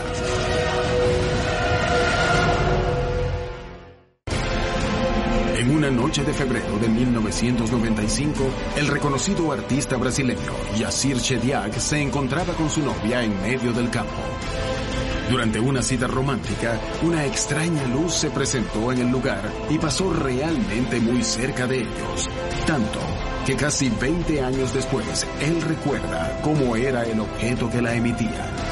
En 5.69 5.77
una 5.77 5.91
noche 5.91 6.25
de 6.25 6.33
febrero 6.33 6.79
de 6.79 6.89
1995, 6.89 8.43
el 8.79 8.87
reconocido 8.87 9.53
artista 9.53 9.99
brasileño 9.99 10.51
Yacir 10.79 11.21
Chediak 11.21 11.75
se 11.75 12.01
encontraba 12.01 12.55
con 12.55 12.71
su 12.71 12.81
novia 12.81 13.23
en 13.23 13.39
medio 13.43 13.75
del 13.75 13.91
campo. 13.91 14.17
Durante 15.29 15.61
una 15.61 15.83
cita 15.83 16.07
romántica, 16.07 16.81
una 17.03 17.27
extraña 17.27 17.87
luz 17.89 18.15
se 18.15 18.31
presentó 18.31 18.91
en 18.93 19.01
el 19.01 19.09
lugar 19.09 19.43
y 19.69 19.77
pasó 19.77 20.11
realmente 20.11 21.01
muy 21.01 21.23
cerca 21.23 21.67
de 21.67 21.83
ellos. 21.83 22.31
Tanto 22.67 23.01
que 23.45 23.55
casi 23.55 23.91
20 23.91 24.41
años 24.41 24.73
después, 24.73 25.27
él 25.43 25.61
recuerda 25.61 26.41
cómo 26.43 26.77
era 26.77 27.03
el 27.05 27.21
objeto 27.21 27.69
que 27.69 27.83
la 27.83 27.95
emitía. 27.95 28.68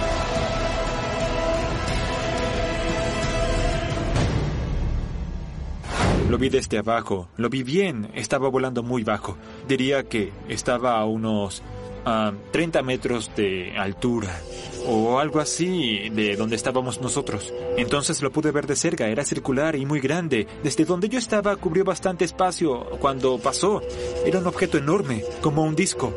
Lo 6.36 6.40
vi 6.40 6.50
desde 6.50 6.76
abajo, 6.76 7.28
lo 7.38 7.48
vi 7.48 7.62
bien, 7.62 8.10
estaba 8.12 8.50
volando 8.50 8.82
muy 8.82 9.02
bajo. 9.02 9.38
Diría 9.66 10.02
que 10.02 10.34
estaba 10.50 10.98
a 10.98 11.06
unos 11.06 11.62
a 12.04 12.30
30 12.50 12.82
metros 12.82 13.30
de 13.34 13.72
altura 13.78 14.38
o 14.86 15.18
algo 15.18 15.40
así 15.40 16.10
de 16.10 16.36
donde 16.36 16.56
estábamos 16.56 17.00
nosotros. 17.00 17.54
Entonces 17.78 18.20
lo 18.20 18.32
pude 18.32 18.50
ver 18.50 18.66
de 18.66 18.76
cerca, 18.76 19.08
era 19.08 19.24
circular 19.24 19.76
y 19.76 19.86
muy 19.86 19.98
grande. 19.98 20.46
Desde 20.62 20.84
donde 20.84 21.08
yo 21.08 21.18
estaba 21.18 21.56
cubrió 21.56 21.84
bastante 21.84 22.26
espacio 22.26 22.84
cuando 23.00 23.38
pasó. 23.38 23.80
Era 24.26 24.38
un 24.38 24.46
objeto 24.46 24.76
enorme, 24.76 25.24
como 25.40 25.62
un 25.62 25.74
disco. 25.74 26.12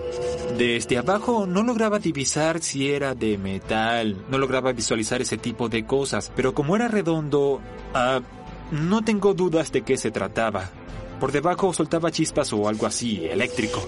Desde 0.58 0.98
abajo 0.98 1.48
no 1.48 1.64
lograba 1.64 1.98
divisar 1.98 2.62
si 2.62 2.92
era 2.92 3.16
de 3.16 3.38
metal, 3.38 4.18
no 4.30 4.38
lograba 4.38 4.74
visualizar 4.74 5.22
ese 5.22 5.38
tipo 5.38 5.70
de 5.70 5.86
cosas, 5.86 6.30
pero 6.36 6.54
como 6.54 6.76
era 6.76 6.90
redondo, 6.90 7.62
ah, 7.94 8.20
no 8.72 9.04
tengo 9.04 9.34
dudas 9.34 9.72
de 9.72 9.82
qué 9.82 9.98
se 9.98 10.12
trataba. 10.12 10.70
Por 11.20 11.32
debajo 11.32 11.74
soltaba 11.74 12.12
chispas 12.12 12.54
o 12.54 12.68
algo 12.68 12.86
así, 12.86 13.26
eléctrico 13.26 13.86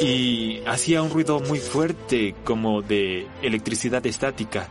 y 0.00 0.60
hacía 0.66 1.02
un 1.02 1.10
ruido 1.10 1.40
muy 1.40 1.58
fuerte 1.58 2.34
como 2.44 2.82
de 2.82 3.26
electricidad 3.42 4.04
estática. 4.06 4.68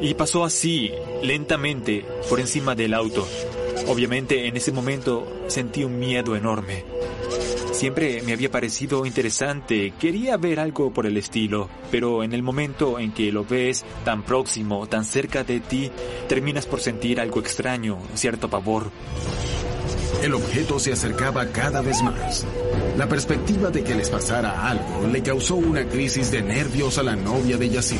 Y 0.00 0.14
pasó 0.14 0.44
así, 0.44 0.92
lentamente, 1.22 2.04
por 2.28 2.40
encima 2.40 2.74
del 2.74 2.94
auto. 2.94 3.26
Obviamente 3.88 4.46
en 4.46 4.56
ese 4.56 4.72
momento 4.72 5.44
sentí 5.48 5.84
un 5.84 5.98
miedo 5.98 6.36
enorme. 6.36 6.84
Siempre 7.74 8.22
me 8.22 8.32
había 8.32 8.52
parecido 8.52 9.04
interesante, 9.04 9.92
quería 9.98 10.36
ver 10.36 10.60
algo 10.60 10.92
por 10.92 11.06
el 11.06 11.16
estilo, 11.16 11.68
pero 11.90 12.22
en 12.22 12.32
el 12.32 12.40
momento 12.40 13.00
en 13.00 13.12
que 13.12 13.32
lo 13.32 13.44
ves 13.44 13.84
tan 14.04 14.22
próximo, 14.22 14.86
tan 14.86 15.04
cerca 15.04 15.42
de 15.42 15.58
ti, 15.58 15.90
terminas 16.28 16.66
por 16.66 16.80
sentir 16.80 17.18
algo 17.18 17.40
extraño, 17.40 17.98
cierto 18.14 18.48
pavor. 18.48 18.92
El 20.22 20.34
objeto 20.34 20.78
se 20.78 20.92
acercaba 20.92 21.48
cada 21.48 21.82
vez 21.82 22.00
más. 22.00 22.46
La 22.96 23.08
perspectiva 23.08 23.70
de 23.70 23.82
que 23.82 23.96
les 23.96 24.08
pasara 24.08 24.68
algo 24.68 25.08
le 25.08 25.20
causó 25.24 25.56
una 25.56 25.84
crisis 25.84 26.30
de 26.30 26.42
nervios 26.42 26.96
a 26.98 27.02
la 27.02 27.16
novia 27.16 27.56
de 27.56 27.70
Yacir. 27.70 27.98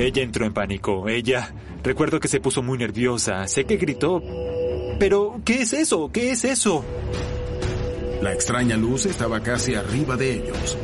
Ella 0.00 0.22
entró 0.22 0.46
en 0.46 0.54
pánico. 0.54 1.08
Ella... 1.08 1.52
Recuerdo 1.82 2.20
que 2.20 2.28
se 2.28 2.40
puso 2.40 2.62
muy 2.62 2.78
nerviosa. 2.78 3.46
Sé 3.48 3.64
que 3.64 3.76
gritó. 3.76 4.22
Pero, 4.98 5.40
¿qué 5.44 5.62
es 5.62 5.74
eso? 5.74 6.10
¿Qué 6.12 6.30
es 6.30 6.44
eso? 6.44 6.84
La 8.22 8.32
extraña 8.32 8.76
luz 8.76 9.06
estaba 9.06 9.40
casi 9.40 9.74
arriba 9.74 10.16
de 10.16 10.36
ellos. 10.36 10.78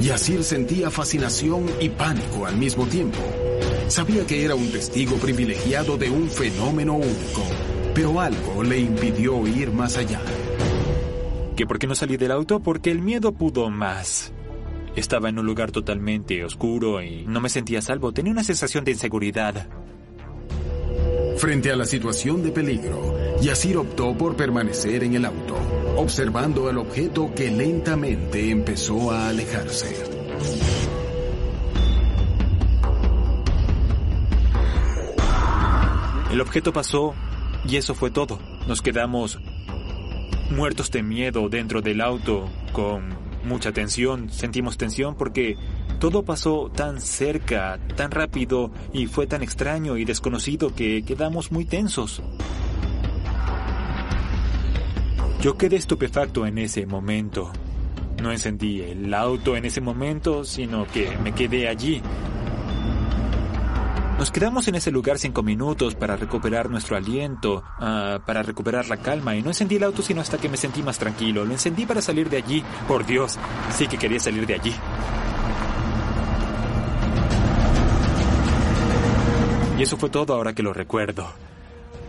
Yacir 0.00 0.44
sentía 0.44 0.90
fascinación 0.90 1.66
y 1.80 1.88
pánico 1.88 2.46
al 2.46 2.56
mismo 2.56 2.86
tiempo. 2.86 3.18
Sabía 3.88 4.24
que 4.24 4.44
era 4.44 4.54
un 4.54 4.70
testigo 4.70 5.16
privilegiado 5.16 5.96
de 5.96 6.10
un 6.10 6.28
fenómeno 6.28 6.94
único, 6.94 7.42
pero 7.92 8.20
algo 8.20 8.62
le 8.62 8.78
impidió 8.78 9.46
ir 9.48 9.72
más 9.72 9.96
allá. 9.96 10.20
¿Que 11.56 11.66
por 11.66 11.78
qué 11.78 11.86
no 11.88 11.94
salí 11.94 12.16
del 12.16 12.30
auto? 12.30 12.60
Porque 12.60 12.90
el 12.90 13.02
miedo 13.02 13.32
pudo 13.32 13.68
más. 13.68 14.32
Estaba 14.96 15.28
en 15.28 15.38
un 15.38 15.46
lugar 15.46 15.70
totalmente 15.70 16.44
oscuro 16.44 17.02
y 17.02 17.24
no 17.26 17.40
me 17.40 17.48
sentía 17.48 17.80
salvo. 17.80 18.12
Tenía 18.12 18.32
una 18.32 18.44
sensación 18.44 18.84
de 18.84 18.92
inseguridad. 18.92 19.68
Frente 21.38 21.70
a 21.70 21.76
la 21.76 21.86
situación 21.86 22.42
de 22.42 22.50
peligro, 22.50 23.16
Yacir 23.40 23.78
optó 23.78 24.16
por 24.18 24.36
permanecer 24.36 25.04
en 25.04 25.14
el 25.14 25.24
auto, 25.24 25.56
observando 25.96 26.68
el 26.68 26.76
objeto 26.76 27.32
que 27.34 27.50
lentamente 27.50 28.50
empezó 28.50 29.10
a 29.10 29.30
alejarse. 29.30 29.96
El 36.30 36.40
objeto 36.40 36.72
pasó 36.72 37.14
y 37.66 37.76
eso 37.76 37.94
fue 37.94 38.10
todo. 38.10 38.38
Nos 38.68 38.82
quedamos 38.82 39.38
muertos 40.50 40.90
de 40.90 41.02
miedo 41.02 41.48
dentro 41.48 41.80
del 41.80 42.00
auto 42.00 42.50
con 42.72 43.29
mucha 43.44 43.72
tensión. 43.72 44.30
Sentimos 44.30 44.76
tensión 44.76 45.14
porque 45.14 45.56
todo 45.98 46.24
pasó 46.24 46.70
tan 46.74 47.00
cerca, 47.00 47.78
tan 47.96 48.10
rápido 48.10 48.70
y 48.92 49.06
fue 49.06 49.26
tan 49.26 49.42
extraño 49.42 49.96
y 49.96 50.04
desconocido 50.04 50.74
que 50.74 51.02
quedamos 51.02 51.52
muy 51.52 51.64
tensos. 51.64 52.22
Yo 55.40 55.56
quedé 55.56 55.76
estupefacto 55.76 56.46
en 56.46 56.58
ese 56.58 56.84
momento. 56.84 57.50
No 58.22 58.30
encendí 58.30 58.82
el 58.82 59.12
auto 59.14 59.56
en 59.56 59.64
ese 59.64 59.80
momento, 59.80 60.44
sino 60.44 60.86
que 60.86 61.16
me 61.22 61.32
quedé 61.32 61.68
allí. 61.68 62.02
Nos 64.20 64.30
quedamos 64.30 64.68
en 64.68 64.74
ese 64.74 64.90
lugar 64.90 65.18
cinco 65.18 65.42
minutos 65.42 65.94
para 65.94 66.14
recuperar 66.14 66.68
nuestro 66.68 66.94
aliento, 66.94 67.64
ah, 67.78 68.20
para 68.26 68.42
recuperar 68.42 68.86
la 68.86 68.98
calma, 68.98 69.34
y 69.34 69.40
no 69.40 69.48
encendí 69.48 69.76
el 69.76 69.82
auto 69.84 70.02
sino 70.02 70.20
hasta 70.20 70.36
que 70.36 70.50
me 70.50 70.58
sentí 70.58 70.82
más 70.82 70.98
tranquilo. 70.98 71.46
Lo 71.46 71.52
encendí 71.52 71.86
para 71.86 72.02
salir 72.02 72.28
de 72.28 72.36
allí. 72.36 72.62
Por 72.86 73.06
Dios, 73.06 73.38
sí 73.72 73.88
que 73.88 73.96
quería 73.96 74.20
salir 74.20 74.46
de 74.46 74.54
allí. 74.56 74.74
Y 79.78 79.82
eso 79.82 79.96
fue 79.96 80.10
todo 80.10 80.34
ahora 80.34 80.52
que 80.52 80.62
lo 80.62 80.74
recuerdo. 80.74 81.26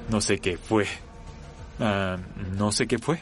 No 0.10 0.20
sé 0.20 0.40
qué 0.40 0.58
fue. 0.58 0.88
Ah, 1.80 2.18
no 2.58 2.74
sé 2.74 2.88
qué 2.88 3.00
fue. 3.00 3.22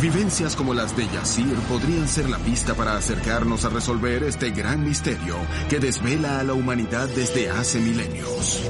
Vivencias 0.00 0.56
como 0.56 0.72
las 0.72 0.96
de 0.96 1.06
Yacir 1.08 1.54
podrían 1.68 2.08
ser 2.08 2.30
la 2.30 2.38
pista 2.38 2.74
para 2.74 2.96
acercarnos 2.96 3.64
a 3.64 3.68
resolver 3.68 4.22
este 4.22 4.50
gran 4.50 4.82
misterio 4.82 5.36
que 5.68 5.78
desvela 5.78 6.40
a 6.40 6.44
la 6.44 6.54
humanidad 6.54 7.08
desde 7.08 7.50
hace 7.50 7.80
milenios. 7.80 8.62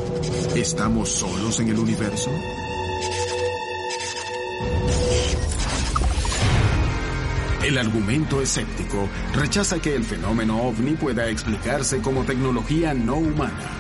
¿Estamos 0.57 1.09
solos 1.09 1.61
en 1.61 1.69
el 1.69 1.79
universo? 1.79 2.31
El 7.63 7.79
argumento 7.79 8.41
escéptico 8.41 9.09
rechaza 9.35 9.79
que 9.79 9.95
el 9.95 10.03
fenómeno 10.03 10.63
ovni 10.63 10.95
pueda 10.95 11.29
explicarse 11.29 12.01
como 12.01 12.25
tecnología 12.25 12.95
no 12.95 13.17
humana. 13.17 13.71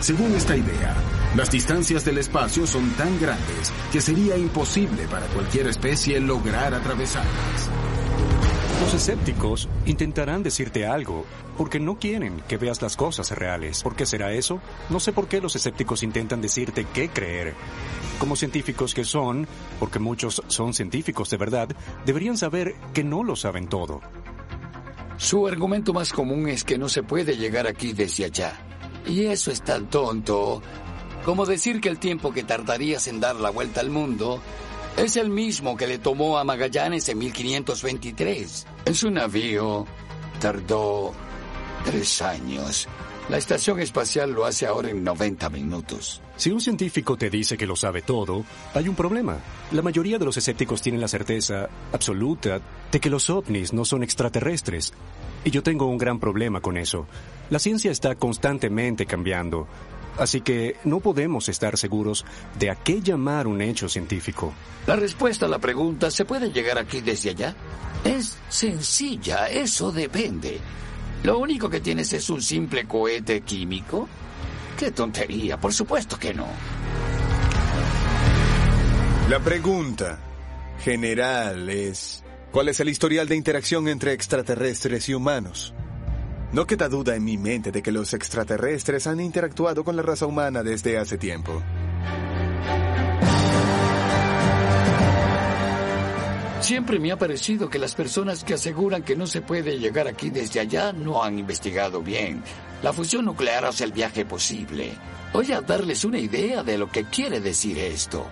Según 0.00 0.32
esta 0.34 0.56
idea, 0.56 0.94
las 1.36 1.50
distancias 1.50 2.02
del 2.02 2.16
espacio 2.16 2.66
son 2.66 2.90
tan 2.92 3.20
grandes 3.20 3.70
que 3.92 4.00
sería 4.00 4.38
imposible 4.38 5.06
para 5.06 5.26
cualquier 5.26 5.66
especie 5.66 6.18
lograr 6.18 6.72
atravesarlas. 6.72 7.68
Los 8.80 8.94
escépticos 8.94 9.68
intentarán 9.84 10.42
decirte 10.42 10.86
algo 10.86 11.26
porque 11.58 11.78
no 11.78 11.98
quieren 11.98 12.40
que 12.48 12.56
veas 12.56 12.80
las 12.80 12.96
cosas 12.96 13.30
reales. 13.32 13.82
¿Por 13.82 13.96
qué 13.96 14.06
será 14.06 14.32
eso? 14.32 14.60
No 14.88 14.98
sé 14.98 15.12
por 15.12 15.28
qué 15.28 15.42
los 15.42 15.54
escépticos 15.56 16.02
intentan 16.02 16.40
decirte 16.40 16.86
qué 16.94 17.10
creer. 17.10 17.54
Como 18.18 18.34
científicos 18.34 18.94
que 18.94 19.04
son, 19.04 19.46
porque 19.78 19.98
muchos 19.98 20.42
son 20.46 20.72
científicos 20.72 21.28
de 21.28 21.36
verdad, 21.36 21.68
deberían 22.06 22.38
saber 22.38 22.74
que 22.94 23.04
no 23.04 23.22
lo 23.22 23.36
saben 23.36 23.68
todo. 23.68 24.00
Su 25.18 25.46
argumento 25.46 25.92
más 25.92 26.14
común 26.14 26.48
es 26.48 26.64
que 26.64 26.78
no 26.78 26.88
se 26.88 27.02
puede 27.02 27.36
llegar 27.36 27.66
aquí 27.66 27.92
desde 27.92 28.24
allá. 28.24 28.54
Y 29.06 29.26
eso 29.26 29.50
es 29.50 29.62
tan 29.62 29.88
tonto 29.88 30.62
como 31.26 31.44
decir 31.44 31.80
que 31.80 31.88
el 31.88 31.98
tiempo 31.98 32.32
que 32.32 32.44
tardarías 32.44 33.08
en 33.08 33.18
dar 33.18 33.34
la 33.34 33.50
vuelta 33.50 33.80
al 33.80 33.90
mundo 33.90 34.40
es 34.96 35.16
el 35.16 35.28
mismo 35.28 35.76
que 35.76 35.88
le 35.88 35.98
tomó 35.98 36.38
a 36.38 36.44
Magallanes 36.44 37.08
en 37.08 37.18
1523. 37.18 38.66
En 38.84 38.94
su 38.94 39.10
navío 39.10 39.84
tardó 40.40 41.12
tres 41.84 42.22
años. 42.22 42.86
La 43.28 43.38
estación 43.38 43.80
espacial 43.80 44.30
lo 44.30 44.44
hace 44.44 44.66
ahora 44.66 44.90
en 44.90 45.02
90 45.02 45.50
minutos. 45.50 46.22
Si 46.36 46.52
un 46.52 46.60
científico 46.60 47.16
te 47.16 47.28
dice 47.28 47.56
que 47.56 47.66
lo 47.66 47.74
sabe 47.74 48.02
todo, 48.02 48.44
hay 48.72 48.86
un 48.86 48.94
problema. 48.94 49.40
La 49.72 49.82
mayoría 49.82 50.18
de 50.18 50.26
los 50.26 50.36
escépticos 50.36 50.80
tienen 50.80 51.00
la 51.00 51.08
certeza 51.08 51.68
absoluta 51.92 52.60
de 52.92 53.00
que 53.00 53.10
los 53.10 53.28
ovnis 53.30 53.72
no 53.72 53.84
son 53.84 54.04
extraterrestres. 54.04 54.94
Y 55.44 55.50
yo 55.50 55.64
tengo 55.64 55.86
un 55.86 55.98
gran 55.98 56.20
problema 56.20 56.60
con 56.60 56.76
eso. 56.76 57.08
La 57.50 57.58
ciencia 57.58 57.90
está 57.90 58.14
constantemente 58.14 59.06
cambiando. 59.06 59.66
Así 60.18 60.40
que 60.40 60.76
no 60.84 61.00
podemos 61.00 61.48
estar 61.48 61.76
seguros 61.76 62.24
de 62.58 62.70
a 62.70 62.76
qué 62.76 63.02
llamar 63.02 63.46
un 63.46 63.60
hecho 63.60 63.88
científico. 63.88 64.52
La 64.86 64.96
respuesta 64.96 65.46
a 65.46 65.48
la 65.48 65.58
pregunta, 65.58 66.10
¿se 66.10 66.24
puede 66.24 66.50
llegar 66.50 66.78
aquí 66.78 67.00
desde 67.00 67.30
allá? 67.30 67.54
Es 68.04 68.38
sencilla, 68.48 69.48
eso 69.48 69.92
depende. 69.92 70.58
¿Lo 71.22 71.38
único 71.38 71.68
que 71.68 71.80
tienes 71.80 72.12
es 72.12 72.30
un 72.30 72.40
simple 72.40 72.86
cohete 72.86 73.40
químico? 73.40 74.08
¡Qué 74.78 74.90
tontería! 74.90 75.58
Por 75.58 75.72
supuesto 75.72 76.18
que 76.18 76.32
no. 76.32 76.46
La 79.28 79.40
pregunta 79.40 80.20
general 80.84 81.68
es, 81.68 82.22
¿cuál 82.52 82.68
es 82.68 82.78
el 82.78 82.88
historial 82.88 83.26
de 83.26 83.34
interacción 83.34 83.88
entre 83.88 84.12
extraterrestres 84.12 85.08
y 85.08 85.14
humanos? 85.14 85.74
No 86.56 86.66
queda 86.66 86.88
duda 86.88 87.14
en 87.14 87.22
mi 87.22 87.36
mente 87.36 87.70
de 87.70 87.82
que 87.82 87.92
los 87.92 88.14
extraterrestres 88.14 89.06
han 89.06 89.20
interactuado 89.20 89.84
con 89.84 89.94
la 89.94 90.00
raza 90.00 90.24
humana 90.24 90.62
desde 90.62 90.96
hace 90.96 91.18
tiempo. 91.18 91.62
Siempre 96.62 96.98
me 96.98 97.12
ha 97.12 97.18
parecido 97.18 97.68
que 97.68 97.78
las 97.78 97.94
personas 97.94 98.42
que 98.42 98.54
aseguran 98.54 99.02
que 99.02 99.16
no 99.16 99.26
se 99.26 99.42
puede 99.42 99.78
llegar 99.78 100.08
aquí 100.08 100.30
desde 100.30 100.60
allá 100.60 100.94
no 100.94 101.22
han 101.22 101.38
investigado 101.38 102.00
bien. 102.00 102.42
La 102.82 102.94
fusión 102.94 103.26
nuclear 103.26 103.66
hace 103.66 103.84
el 103.84 103.92
viaje 103.92 104.24
posible. 104.24 104.92
Voy 105.34 105.52
a 105.52 105.60
darles 105.60 106.06
una 106.06 106.18
idea 106.18 106.62
de 106.62 106.78
lo 106.78 106.90
que 106.90 107.04
quiere 107.04 107.38
decir 107.38 107.78
esto. 107.78 108.30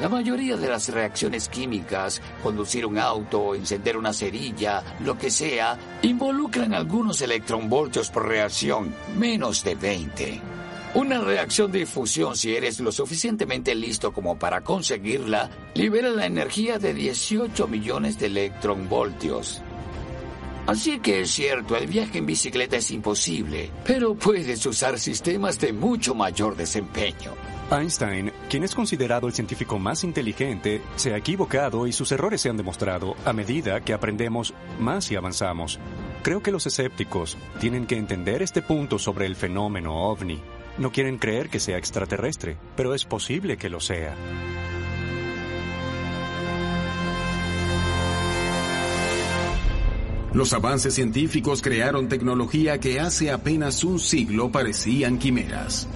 La 0.00 0.10
mayoría 0.10 0.58
de 0.58 0.68
las 0.68 0.90
reacciones 0.90 1.48
químicas, 1.48 2.20
conducir 2.42 2.84
un 2.84 2.98
auto, 2.98 3.54
encender 3.54 3.96
una 3.96 4.12
cerilla, 4.12 4.82
lo 5.00 5.16
que 5.16 5.30
sea, 5.30 5.78
involucran 6.02 6.74
algunos 6.74 7.22
electronvoltios 7.22 8.10
por 8.10 8.28
reacción, 8.28 8.94
menos 9.16 9.64
de 9.64 9.74
20. 9.74 10.40
Una 10.96 11.20
reacción 11.20 11.72
de 11.72 11.86
fusión, 11.86 12.36
si 12.36 12.54
eres 12.54 12.78
lo 12.80 12.92
suficientemente 12.92 13.74
listo 13.74 14.12
como 14.12 14.38
para 14.38 14.60
conseguirla, 14.60 15.48
libera 15.74 16.10
la 16.10 16.26
energía 16.26 16.78
de 16.78 16.92
18 16.92 17.66
millones 17.66 18.18
de 18.18 18.26
electronvoltios. 18.26 19.62
Así 20.66 20.98
que 20.98 21.20
es 21.20 21.30
cierto, 21.30 21.74
el 21.74 21.86
viaje 21.86 22.18
en 22.18 22.26
bicicleta 22.26 22.76
es 22.76 22.90
imposible, 22.90 23.70
pero 23.84 24.14
puedes 24.14 24.66
usar 24.66 24.98
sistemas 24.98 25.58
de 25.58 25.72
mucho 25.72 26.14
mayor 26.14 26.54
desempeño. 26.54 27.45
Einstein, 27.70 28.32
quien 28.48 28.62
es 28.62 28.74
considerado 28.74 29.26
el 29.26 29.32
científico 29.32 29.78
más 29.78 30.04
inteligente, 30.04 30.82
se 30.94 31.12
ha 31.12 31.16
equivocado 31.16 31.86
y 31.86 31.92
sus 31.92 32.12
errores 32.12 32.40
se 32.40 32.48
han 32.48 32.56
demostrado 32.56 33.16
a 33.24 33.32
medida 33.32 33.80
que 33.80 33.92
aprendemos 33.92 34.54
más 34.78 35.10
y 35.10 35.16
avanzamos. 35.16 35.80
Creo 36.22 36.42
que 36.42 36.52
los 36.52 36.66
escépticos 36.66 37.36
tienen 37.58 37.86
que 37.86 37.96
entender 37.96 38.42
este 38.42 38.62
punto 38.62 38.98
sobre 38.98 39.26
el 39.26 39.34
fenómeno 39.34 40.04
ovni. 40.08 40.40
No 40.78 40.92
quieren 40.92 41.18
creer 41.18 41.48
que 41.48 41.58
sea 41.58 41.78
extraterrestre, 41.78 42.56
pero 42.76 42.94
es 42.94 43.04
posible 43.04 43.56
que 43.56 43.68
lo 43.68 43.80
sea. 43.80 44.14
Los 50.32 50.52
avances 50.52 50.94
científicos 50.94 51.62
crearon 51.62 52.08
tecnología 52.08 52.78
que 52.78 53.00
hace 53.00 53.30
apenas 53.30 53.82
un 53.84 53.98
siglo 53.98 54.52
parecían 54.52 55.18
quimeras. 55.18 55.88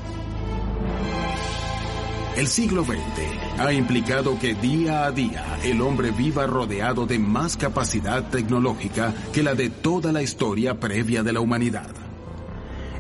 El 2.40 2.48
siglo 2.48 2.86
XX 2.86 2.96
ha 3.58 3.70
implicado 3.70 4.38
que 4.38 4.54
día 4.54 5.04
a 5.04 5.12
día 5.12 5.58
el 5.62 5.82
hombre 5.82 6.10
viva 6.10 6.46
rodeado 6.46 7.04
de 7.04 7.18
más 7.18 7.58
capacidad 7.58 8.30
tecnológica 8.30 9.12
que 9.30 9.42
la 9.42 9.54
de 9.54 9.68
toda 9.68 10.10
la 10.10 10.22
historia 10.22 10.80
previa 10.80 11.22
de 11.22 11.34
la 11.34 11.40
humanidad. 11.40 11.90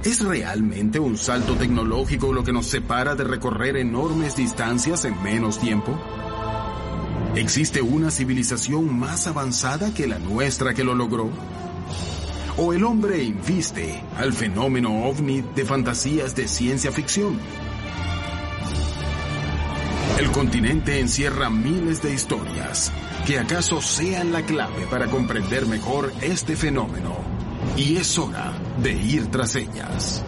¿Es 0.04 0.22
realmente 0.22 1.00
un 1.00 1.16
salto 1.16 1.54
tecnológico 1.54 2.34
lo 2.34 2.44
que 2.44 2.52
nos 2.52 2.66
separa 2.66 3.14
de 3.14 3.24
recorrer 3.24 3.78
enormes 3.78 4.36
distancias 4.36 5.06
en 5.06 5.22
menos 5.22 5.58
tiempo? 5.58 5.98
¿Existe 7.34 7.80
una 7.80 8.10
civilización 8.10 8.94
más 8.94 9.26
avanzada 9.26 9.94
que 9.94 10.06
la 10.06 10.18
nuestra 10.18 10.74
que 10.74 10.84
lo 10.84 10.94
logró? 10.94 11.30
¿O 12.58 12.74
el 12.74 12.84
hombre 12.84 13.22
inviste 13.22 14.02
al 14.18 14.34
fenómeno 14.34 15.06
ovni 15.06 15.40
de 15.40 15.64
fantasías 15.64 16.36
de 16.36 16.46
ciencia 16.46 16.92
ficción? 16.92 17.38
El 20.20 20.32
continente 20.32 21.00
encierra 21.00 21.48
miles 21.48 22.02
de 22.02 22.12
historias 22.12 22.92
que 23.26 23.38
acaso 23.38 23.80
sean 23.80 24.32
la 24.32 24.42
clave 24.42 24.86
para 24.90 25.06
comprender 25.06 25.64
mejor 25.64 26.12
este 26.20 26.56
fenómeno. 26.56 27.16
Y 27.74 27.96
es 27.96 28.18
hora 28.18 28.52
de 28.82 28.92
ir 28.92 29.30
tras 29.30 29.56
ellas. 29.56 30.22